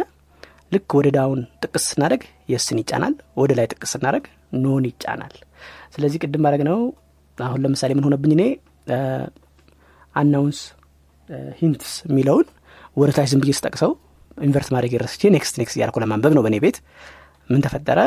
ልክ 0.73 0.91
ወደ 0.99 1.09
down 1.17 1.41
ጥቅስ 1.63 1.85
ስናደርግ 1.91 2.23
yes 2.53 2.68
ን 2.68 2.79
ይጫናል 2.83 3.15
ወደ 3.41 3.53
ላይ 3.59 3.67
ጥቅስ 3.73 3.93
ስናደርግ 3.95 4.25
no 4.63 4.74
ን 4.74 4.85
ይጫናል። 4.91 5.35
ስለዚህ 5.95 6.19
ቅድም 6.25 6.43
ባደረግነው 6.45 6.79
አሁን 7.39 7.61
ለምሳሌ 7.65 7.91
ምን 7.97 8.05
ሆነብኝ 8.07 8.33
እኔ? 8.37 8.43
announce 10.15 10.61
hints 11.59 11.93
የሚለውን 12.09 12.47
ወደ 12.97 13.11
ታች 13.17 13.29
ዝም 13.33 13.41
ብዬ 13.43 13.53
ስጠቅሰው 13.59 13.91
invert 14.39 14.69
ማድረጌን 14.75 14.93
ረስቼ 14.95 15.23
next 15.35 15.55
next 15.61 15.77
እያልኩ 15.79 15.97
ለማንበብ 16.03 16.33
ነው 16.37 16.43
በእኔ 16.45 16.57
ቤት። 16.65 16.77
ምን 17.51 17.63
ተፈጠረ? 17.67 17.99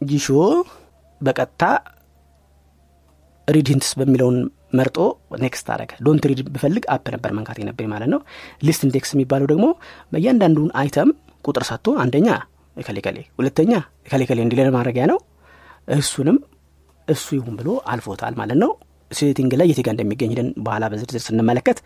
Jieshuo 0.00 0.26
በቀጥታ 1.20 1.62
read 3.48 3.68
hints 3.72 3.92
በሚለውን 3.98 4.36
መርጦ 4.78 4.96
next 5.44 5.68
አረገ 5.74 5.92
don't 6.06 6.24
read 6.30 6.40
ብፈልግ 6.54 6.84
up 6.94 7.06
ነበር 7.14 7.30
መንካት 7.36 7.58
የነበረብኝ 7.62 7.86
ማለት 7.92 8.10
ነው። 8.14 8.20
list 8.66 8.82
index 8.86 9.10
የሚባለው 9.14 9.46
ደግሞ 9.52 9.66
በእያንዳንዱን 10.12 10.70
አይተም 10.80 11.10
ቁጥር 11.44 11.64
ሰጥቶ 11.68 11.96
አንደኛ 12.02 12.28
ከሌከሌ 12.76 13.18
ሁለተኛ 13.38 13.72
ከሌከሌ 14.10 14.38
እንዲለ 14.44 14.68
ማድረጊያ 14.74 15.04
ነው 15.12 15.18
እሱንም 15.98 16.36
እሱ 17.08 17.26
ይሁን 17.36 17.54
ብሎ 17.60 17.68
አልፎታል 17.92 18.34
ማለት 18.40 18.58
ነው 18.62 18.70
ሴቲንግ 19.10 19.52
ላይ 19.58 19.66
የት 19.70 19.80
ጋ 19.84 19.90
እንደሚገኝ 19.94 20.30
ሄደን 20.32 20.48
በኋላ 20.64 20.84
በዝርዝር 20.92 21.22
ስንመለከት 21.26 21.78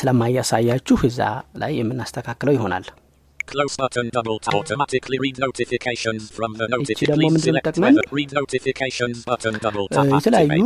ስለማያሳያችሁ 0.00 0.96
እዛ 1.08 1.20
ላይ 1.62 1.74
የምናስተካክለው 1.80 2.56
ይሆናል 2.58 2.86
Close 3.50 3.76
button 3.76 4.08
double 4.16 4.36
tap 4.38 4.54
automatically 4.56 5.18
read 5.18 5.38
notifications 5.44 6.24
from 6.30 6.50
the 6.52 6.66
ደግሞ 6.66 6.76
notification. 6.76 7.20
ምንድን 7.26 7.32
Please 7.36 7.46
select 7.46 7.64
ይጠቅማል? 7.64 7.94
whether 7.94 8.04
read 8.18 8.32
notifications 8.38 9.18
button 9.24 9.54
double 9.64 9.86
እ፣ 9.86 9.94
tap 9.96 10.10
የተለያዩ. 10.14 10.60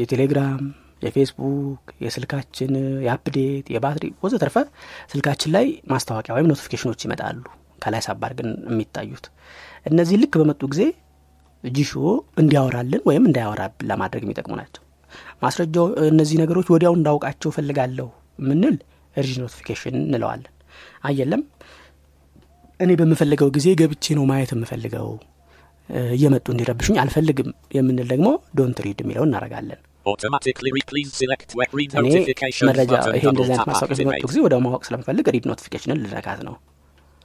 የቴሌግራም 0.00 0.60
የፌስቡክ 1.02 1.82
የስልካችን 2.04 2.70
የ 3.06 3.21
update 3.21 3.66
የባትሪ 3.74 4.06
ወዘተርፈ 4.24 4.56
ስልካችን 5.12 5.52
ላይ 5.56 5.66
ማስታወቂያ 5.92 6.34
ወይም 6.36 6.50
notification 6.52 6.90
ኦች 6.90 7.02
ይመጣሉ 7.06 7.38
ከላይ 7.78 8.02
ሳባር 8.06 8.32
ግን 8.38 8.48
የሚታዩት። 8.70 9.26
እነዚህ 9.86 10.16
ልክ 10.22 10.34
በመጡ 10.40 10.62
ጊዜ 10.72 10.82
Jieshuo 11.64 11.92
እንዲያወራልን 12.40 13.02
ወይም 13.08 13.24
እንዳያወራብን 13.28 13.86
ለማድረግ 13.90 14.22
የሚጠቅሙ 14.26 14.54
ናቸው። 14.60 14.82
ማስረጃው 15.42 15.86
እነዚህ 16.10 16.36
ነገሮች 16.42 16.68
ወዲያው 16.74 16.94
እንዳውቃቸው 16.98 17.50
ፈልጋለሁ 17.56 18.08
ምንል 18.48 18.76
read 19.16 19.36
notification 19.42 19.96
እንለዋለን። 20.00 20.52
አይ 21.08 21.22
የለም 21.22 21.42
እኔ 22.80 22.90
በምፈልገው 23.00 23.48
ጊዜ 23.56 23.68
ገብቼ 23.80 24.14
ነው 24.18 24.24
ማየት 24.30 24.50
የምፈልገው። 24.54 25.08
እየመጡ 26.12 26.46
እንዲረብሹኝ 26.52 26.96
አልፈልግም 27.02 27.48
የምንል 27.76 28.08
ደግሞ 28.10 28.28
don't 28.58 28.78
read 28.84 28.98
የሚለው 29.02 29.24
እናደርጋለን 29.28 29.80
እኔ 32.00 32.10
መረጃ 32.68 32.92
ይሄ 33.16 33.24
እንደዚህ 33.32 33.52
አይነት 33.52 33.68
ማስታወቂያ 33.70 33.96
በመጡ 34.02 34.24
ጊዜ 34.30 34.38
ወደ 34.46 34.56
ማወቅ 34.64 34.82
ስለምፈልግ 34.88 35.26
read 35.34 35.46
notification 35.50 35.93
ን 35.93 36.00
ልዘጋት 36.04 36.40
ነው 36.48 36.54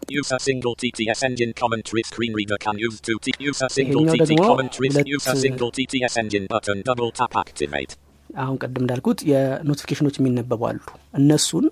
Use 0.09 0.31
a 0.31 0.39
single 0.39 0.75
TTS 0.75 1.23
engine 1.23 1.53
commentary 1.53 2.03
screen 2.03 2.33
reader 2.33 2.57
can 2.57 2.77
use 2.77 2.99
two 2.99 3.17
T. 3.19 3.31
Use 3.39 3.61
a 3.61 3.69
single 3.69 4.05
TT 4.05 4.37
commentary. 4.39 4.89
Use 5.05 5.27
a 5.27 5.35
single 5.35 5.71
TTS 5.71 6.17
engine 6.17 6.47
button. 6.47 6.81
Double 6.83 7.11
tap 7.11 7.35
activate. 7.37 7.93
አሁን 8.29 8.55
ቅድም 8.63 8.81
እንዳልኩት 8.83 9.19
የ 9.29 9.39
notification 9.39 9.96
ኦች 9.96 10.15
የሚነበቡ 10.19 10.61
አሉ 10.69 10.79
እነሱን 11.19 11.65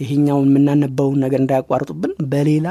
ይሄኛውን 0.00 0.48
የምናነበውን 0.50 1.20
ነገር 1.24 1.40
እንዳያቋርጡብን 1.42 2.12
በሌላ 2.32 2.68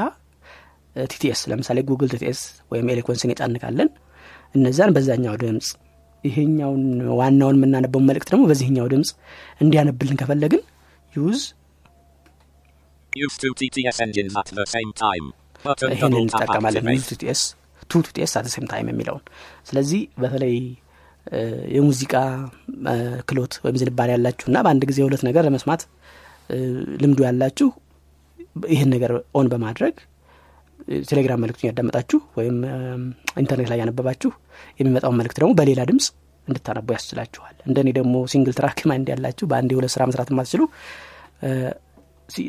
TTS 0.96 1.40
ለምሳሌ 1.50 1.78
Google 1.90 2.10
TTS 2.14 2.40
ወይም 2.72 2.90
Eloquence 2.94 3.25
ን 3.25 3.32
የጫንቃለን 3.32 3.90
እነዛን 4.54 4.92
በዛኛው 4.96 5.36
ድምፅ 5.42 5.68
ይሄኛውን 6.24 6.82
ዋናውን 7.20 7.56
የምናነበውን 7.58 8.06
መልእክት 8.10 8.30
ደግሞ 8.32 8.44
በዚህኛው 8.50 8.88
ድምፅ 8.94 9.10
እንዲያነብልን 9.64 10.18
ከፈለግን 10.22 10.62
use 11.14 11.40
Use 13.14 13.36
two 13.36 13.52
TTS 13.54 14.00
engines 14.00 14.34
at 14.36 14.48
the 14.58 14.66
same 14.66 14.92
time. 15.04 15.26
ይህንን 15.92 16.14
እንጠቀማለን 16.20 16.86
use. 16.92 17.02
TTS 17.10 17.40
two 17.90 18.00
TTS 18.06 18.32
at 18.38 18.46
same 18.54 18.64
time 18.70 18.86
የሚለውን 18.90 19.22
ስለዚህ 19.68 20.00
በተለይ 20.22 20.54
የሙዚቃ 21.76 22.14
ክህሎት 23.28 23.52
ወይም 23.64 23.76
ዝንባሌ 23.80 24.08
ያላችሁ 24.14 24.46
እና 24.50 24.58
በአንድ 24.66 24.84
ጊዜ 24.90 24.98
ሁለት 25.06 25.22
ነገር 25.28 25.42
ለመስማት 25.48 25.82
ልምዱ 27.02 27.20
ያላችሁ 27.28 27.68
ይህን 28.74 28.90
ነገር 28.94 29.12
on 29.40 29.50
በማድረግ 29.52 29.94
ቴሌግራም 31.10 31.40
መልእክቱን 31.44 31.68
እያዳመጣችሁ 31.70 32.20
ወይም 32.38 32.56
ኢንተርኔት 33.42 33.70
ላይ 33.72 33.80
እያነበባችሁ 33.82 34.32
የሚመጣውን 34.80 35.18
መልእክት 35.20 35.38
ደግሞ 35.42 35.52
በሌላ 35.60 35.80
ድምፅ 35.90 36.08
እንድታነቡ 36.46 36.88
ያስችላችኋል 36.96 37.56
እንደኔ 37.68 37.88
ደግሞ 38.00 38.14
single 38.32 38.56
track 38.60 38.80
mind 38.90 39.08
ያላችሁ 39.14 39.46
በአንድ 39.52 39.72
የሁለት 39.74 39.94
ስራ 39.96 40.02
መስራት 40.10 40.30
የማትችሉ 40.34 40.62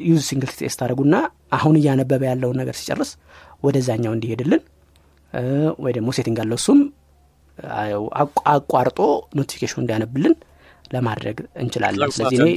use 0.09 0.21
single 0.29 0.49
TTS 0.53 0.75
ታደርጉና 0.79 1.15
አሁን 1.57 1.75
እያነበበ 1.81 2.21
ያለውን 2.31 2.57
ነገር 2.61 2.75
ሲጨርስ 2.81 3.11
ወደዛኛው 3.67 4.13
እንዲሄድልን 4.17 4.63
ወይ 5.83 5.91
ደግሞ 5.97 6.09
setting 6.17 6.39
አለው 6.43 6.57
እሱም 6.61 6.79
አቋርጦ 8.55 8.99
notification 9.39 9.74
ኑ 9.74 9.79
እንዲያነብልን 9.83 10.35
ለማድረግ 10.93 11.37
እንችላለን 11.61 12.09
ስለዚህ. 12.15 12.39
እኔ 12.39 12.49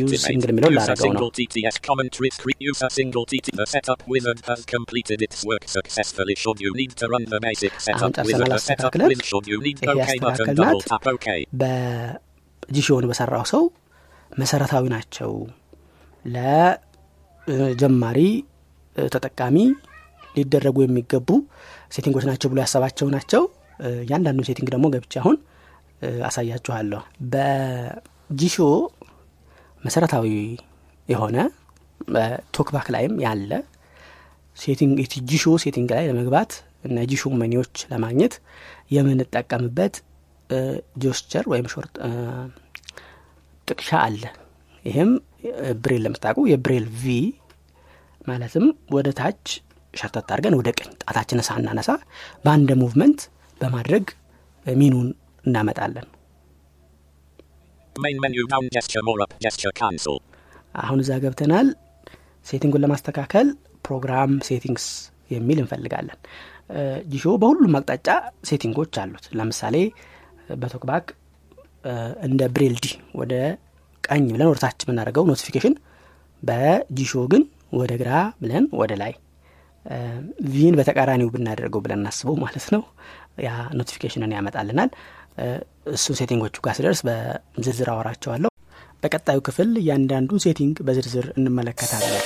ዩዝ. 0.00 0.12
ሲንግል 0.24 0.50
a 0.50 0.70
ላደረገው 0.76 1.12
ነው 1.16 1.20
single 1.20 1.30
TTS 1.38 1.76
commentary 1.88 2.30
screen. 2.36 2.58
Use 2.70 2.82
a 2.88 2.90
single 2.98 3.24
TT. 3.30 3.46
The 3.60 3.66
setup 3.74 4.00
wizard 4.12 4.40
has 4.50 4.60
completed 4.74 5.20
its 5.26 5.38
work 5.50 5.64
successfully. 5.76 6.36
Should 6.42 6.60
you 6.66 6.72
need 6.80 6.92
to 7.00 7.06
run 7.14 7.24
the 7.34 7.40
basic 7.46 7.74
setup 7.86 8.12
ጨርሰናል 8.18 8.28
wizard, 8.30 8.52
the 8.54 8.60
setup 8.68 8.84
አስተካክለን። 8.84 9.08
wizard. 9.12 9.26
Should 9.32 9.48
you 9.52 9.58
need 9.66 9.80
ይሄ 9.84 9.90
OK 9.94 9.98
button. 9.98 10.28
ያስተካከልናት 10.30 10.60
Double 10.62 10.84
tap 10.92 11.06
OK. 11.14 11.28
በጂሾውን 11.62 13.06
በሰራው 13.12 13.44
ሰው 13.54 13.64
መሰረታዊ 14.32 14.84
ናቸው 14.96 15.32
ለጀማሪ 16.24 18.18
ተጠቃሚ 18.96 19.56
ሊደረጉ 20.36 20.76
የሚገቡ 20.84 21.28
ሴቲንጎች 21.94 22.24
ናቸው 22.30 22.48
ብሎ 22.52 22.58
ያሰባቸው 22.64 23.08
ናቸው። 23.14 23.42
እያንዳንዱ 24.00 24.40
ሴቲንግ 24.48 24.68
ደግሞ 24.74 24.86
ገብቼ 24.94 25.12
አሁን 25.22 25.36
አሳያችኋለሁ። 26.28 27.00
በ 27.32 27.60
Jieshuo 27.60 28.56
መሰረታዊ 29.82 30.26
የሆነ 31.08 31.36
TalkBack 32.56 32.86
ላይም 32.94 33.14
ያለ 33.24 33.50
setting 34.56 34.96
Jieshuo 35.30 35.44
setting 35.64 35.88
ላይ 35.96 36.04
ለመግባት 36.10 36.50
እና 36.86 37.04
Jieshuo 37.10 37.30
menu 37.40 37.58
ዎች 37.58 37.76
ለማግኘት 37.92 38.34
የምንጠቀምበት 38.94 39.94
gesture 41.02 41.44
ወይም 41.52 41.66
short 41.72 41.94
ጥቅሻ 43.68 43.90
አለ። 44.06 44.22
ይህም 44.84 45.10
ብሬል 45.82 46.02
ለምታውቁ 46.04 46.44
የብሬል 46.50 46.86
V 47.00 47.14
ማለትም 48.28 48.66
ወደ 48.94 49.08
ታች 49.18 49.44
ሸርተት 49.94 50.28
አድርገን 50.28 50.56
ወደ 50.58 50.68
ቀኝ 50.78 50.90
ጣታችንን 51.02 51.46
ሳናነሳ 51.48 51.90
በአንድ 52.44 52.70
movement 52.82 53.20
በማድረግ 53.60 54.04
ሚኑን 54.66 55.08
እናመጣለን. 55.44 56.06
አሁን 60.82 61.00
እዛ 61.02 61.10
ገብተናል። 61.24 61.68
setting 62.46 62.69
ኡን 62.69 62.82
ለማስተካከል 62.84 63.46
program 63.84 64.32
settings 64.48 64.86
የሚል 65.30 65.58
እንፈልጋለን። 65.62 66.18
Jieshuo 67.12 67.34
በሁሉም 67.42 67.76
አቅጣጫ 67.78 68.08
setting 68.48 68.77
ኦች 68.77 68.94
አሉት። 69.02 69.26
ለምሳሌ 69.38 69.76
በ 70.62 70.71
TalkBack 70.71 71.06
እንደ 72.26 72.42
ብሬል 72.54 72.74
D 72.84 72.88
ወደ 73.20 73.32
ቀኝ 74.06 74.24
ብለን 74.34 74.48
ወደ 74.50 74.58
ታች 74.62 74.80
የምናደርገው 74.84 75.24
notification 75.30 75.74
በ 76.42 76.58
Jieshuo 76.58 77.12
ግን 77.32 77.42
ወደ 77.78 77.92
ግራ 78.00 78.10
ብለን 78.40 78.64
ወደ 78.80 78.92
ላይ 79.02 79.12
V 80.50 80.58
ን 80.58 80.74
በተቃራኒው 80.78 81.28
ብናደርገው 81.32 81.80
ብለን 81.84 82.00
እናስበው 82.00 82.36
ማለት 82.42 82.66
ነው። 82.74 82.82
ያ 83.44 83.50
notification 83.78 84.26
ን 84.26 84.34
ያመጣልናል። 84.36 84.90
እ፣ 85.38 85.46
እሱን 85.92 86.16
setting 86.18 86.42
ኦቹ 86.42 86.56
ጋር 86.64 86.74
ስደርስ 86.78 87.00
በዝርዝር 87.06 87.88
አወራቸዋለሁ። 87.92 88.50
በቀጣዩ 89.02 89.38
ክፍል 89.46 89.70
እያንዳንዱን 89.80 90.42
setting 90.44 90.76
በዝርዝር 90.86 91.26
እንመለከታለን። 91.34 92.22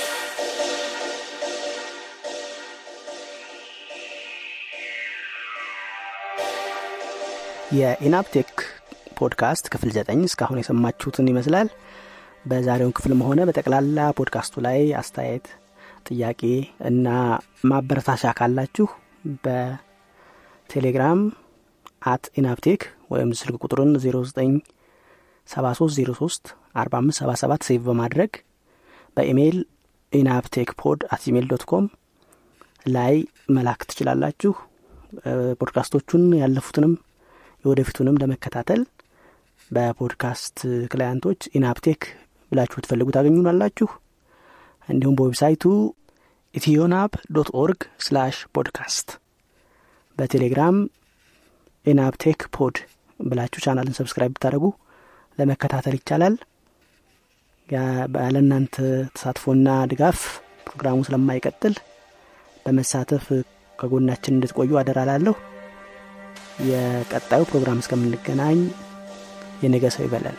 የኢናፕቴክ 7.73 8.51
ፖድካስት 9.19 9.65
ክፍል 9.73 9.89
ዘጠኝ 9.95 10.19
እስካሁን 10.27 10.59
የሰማችሁትን 10.61 11.29
ይመስላል። 11.31 11.69
በዛሬውን 12.45 12.95
ክፍልም 12.97 13.21
ሆነ 13.27 13.39
በጠቅላላ 13.47 13.99
ፖድካስቱ 14.19 14.61
ላይ 14.65 14.79
አስተያየት 14.99 15.47
ጥያቄ 16.09 16.41
እና 16.89 17.07
ማበረታቻ 17.69 18.31
ካላችሁ 18.37 18.87
በቴሌግራም 19.43 21.21
at 22.11 22.25
ኢናፕቴክ 22.39 22.81
ወይም 23.13 23.31
ስልክ 23.39 23.57
ቁጥሩን 23.63 23.91
09 23.99 24.59
7303 25.49 26.53
4577 26.77 27.67
save 27.67 27.81
በማድረግ 27.87 28.31
በኢሜይል 29.17 29.57
ኢናፕቴክ 30.13 30.69
pod 30.81 31.01
at 31.11 31.21
Gmail 31.25 31.45
dot 31.51 31.63
com 31.71 31.85
ላይ 32.85 33.15
መላክ 33.55 33.81
ትችላላችሁ። 33.89 34.53
ፖድካስቶቹን 35.59 36.23
ያለፉትንም 36.39 36.93
የወደፊቱንም 37.65 38.19
ለመከታተል 38.21 38.81
በ 39.71 39.90
podcast 39.90 40.57
client 40.91 41.21
ኦች 41.21 41.41
ENAB 41.57 41.79
Tech 41.79 42.01
ብላችሁ 42.51 42.77
ብትፈልጉ 42.79 43.07
ታገኙናላችሁ። 43.15 43.87
እንዲሁም 44.89 45.17
በ 45.19 45.29
website 45.29 45.63
ኡ 46.53 46.65
EthioNAB 46.65 47.13
dot 47.35 47.49
org 47.61 47.81
slash 48.05 48.37
podcast። 48.55 49.09
በ 50.17 50.29
Telegram 50.29 50.77
ENAB 51.85 52.12
Tech 52.12 52.39
pod 52.55 52.77
ብላችሁ 53.19 53.59
channel 53.65 53.90
ን 53.90 53.97
subscribe 53.99 54.33
ብታደርጉ 54.35 54.65
ለመከታተል 55.37 55.95
ይቻላል። 55.99 56.35
ያለ 57.69 58.35
እናንተ 58.41 58.75
ተሳትፎና 59.15 59.69
ድጋፍ 59.91 60.19
ፕሮግራሙ 60.67 60.97
ስለማይቀጥል 61.07 61.75
በመሳተፍ 62.65 63.25
ከጎናችን 63.79 64.35
እንድትቆዩ 64.35 64.71
አደራላለሁ 64.79 65.35
የቀጣዩ 66.69 67.41
ፕሮግራም 67.49 67.81
እስከምንገናኝ 67.83 68.59
የነገ 69.64 69.84
ሰው 69.96 70.04
ይበለን 70.06 70.36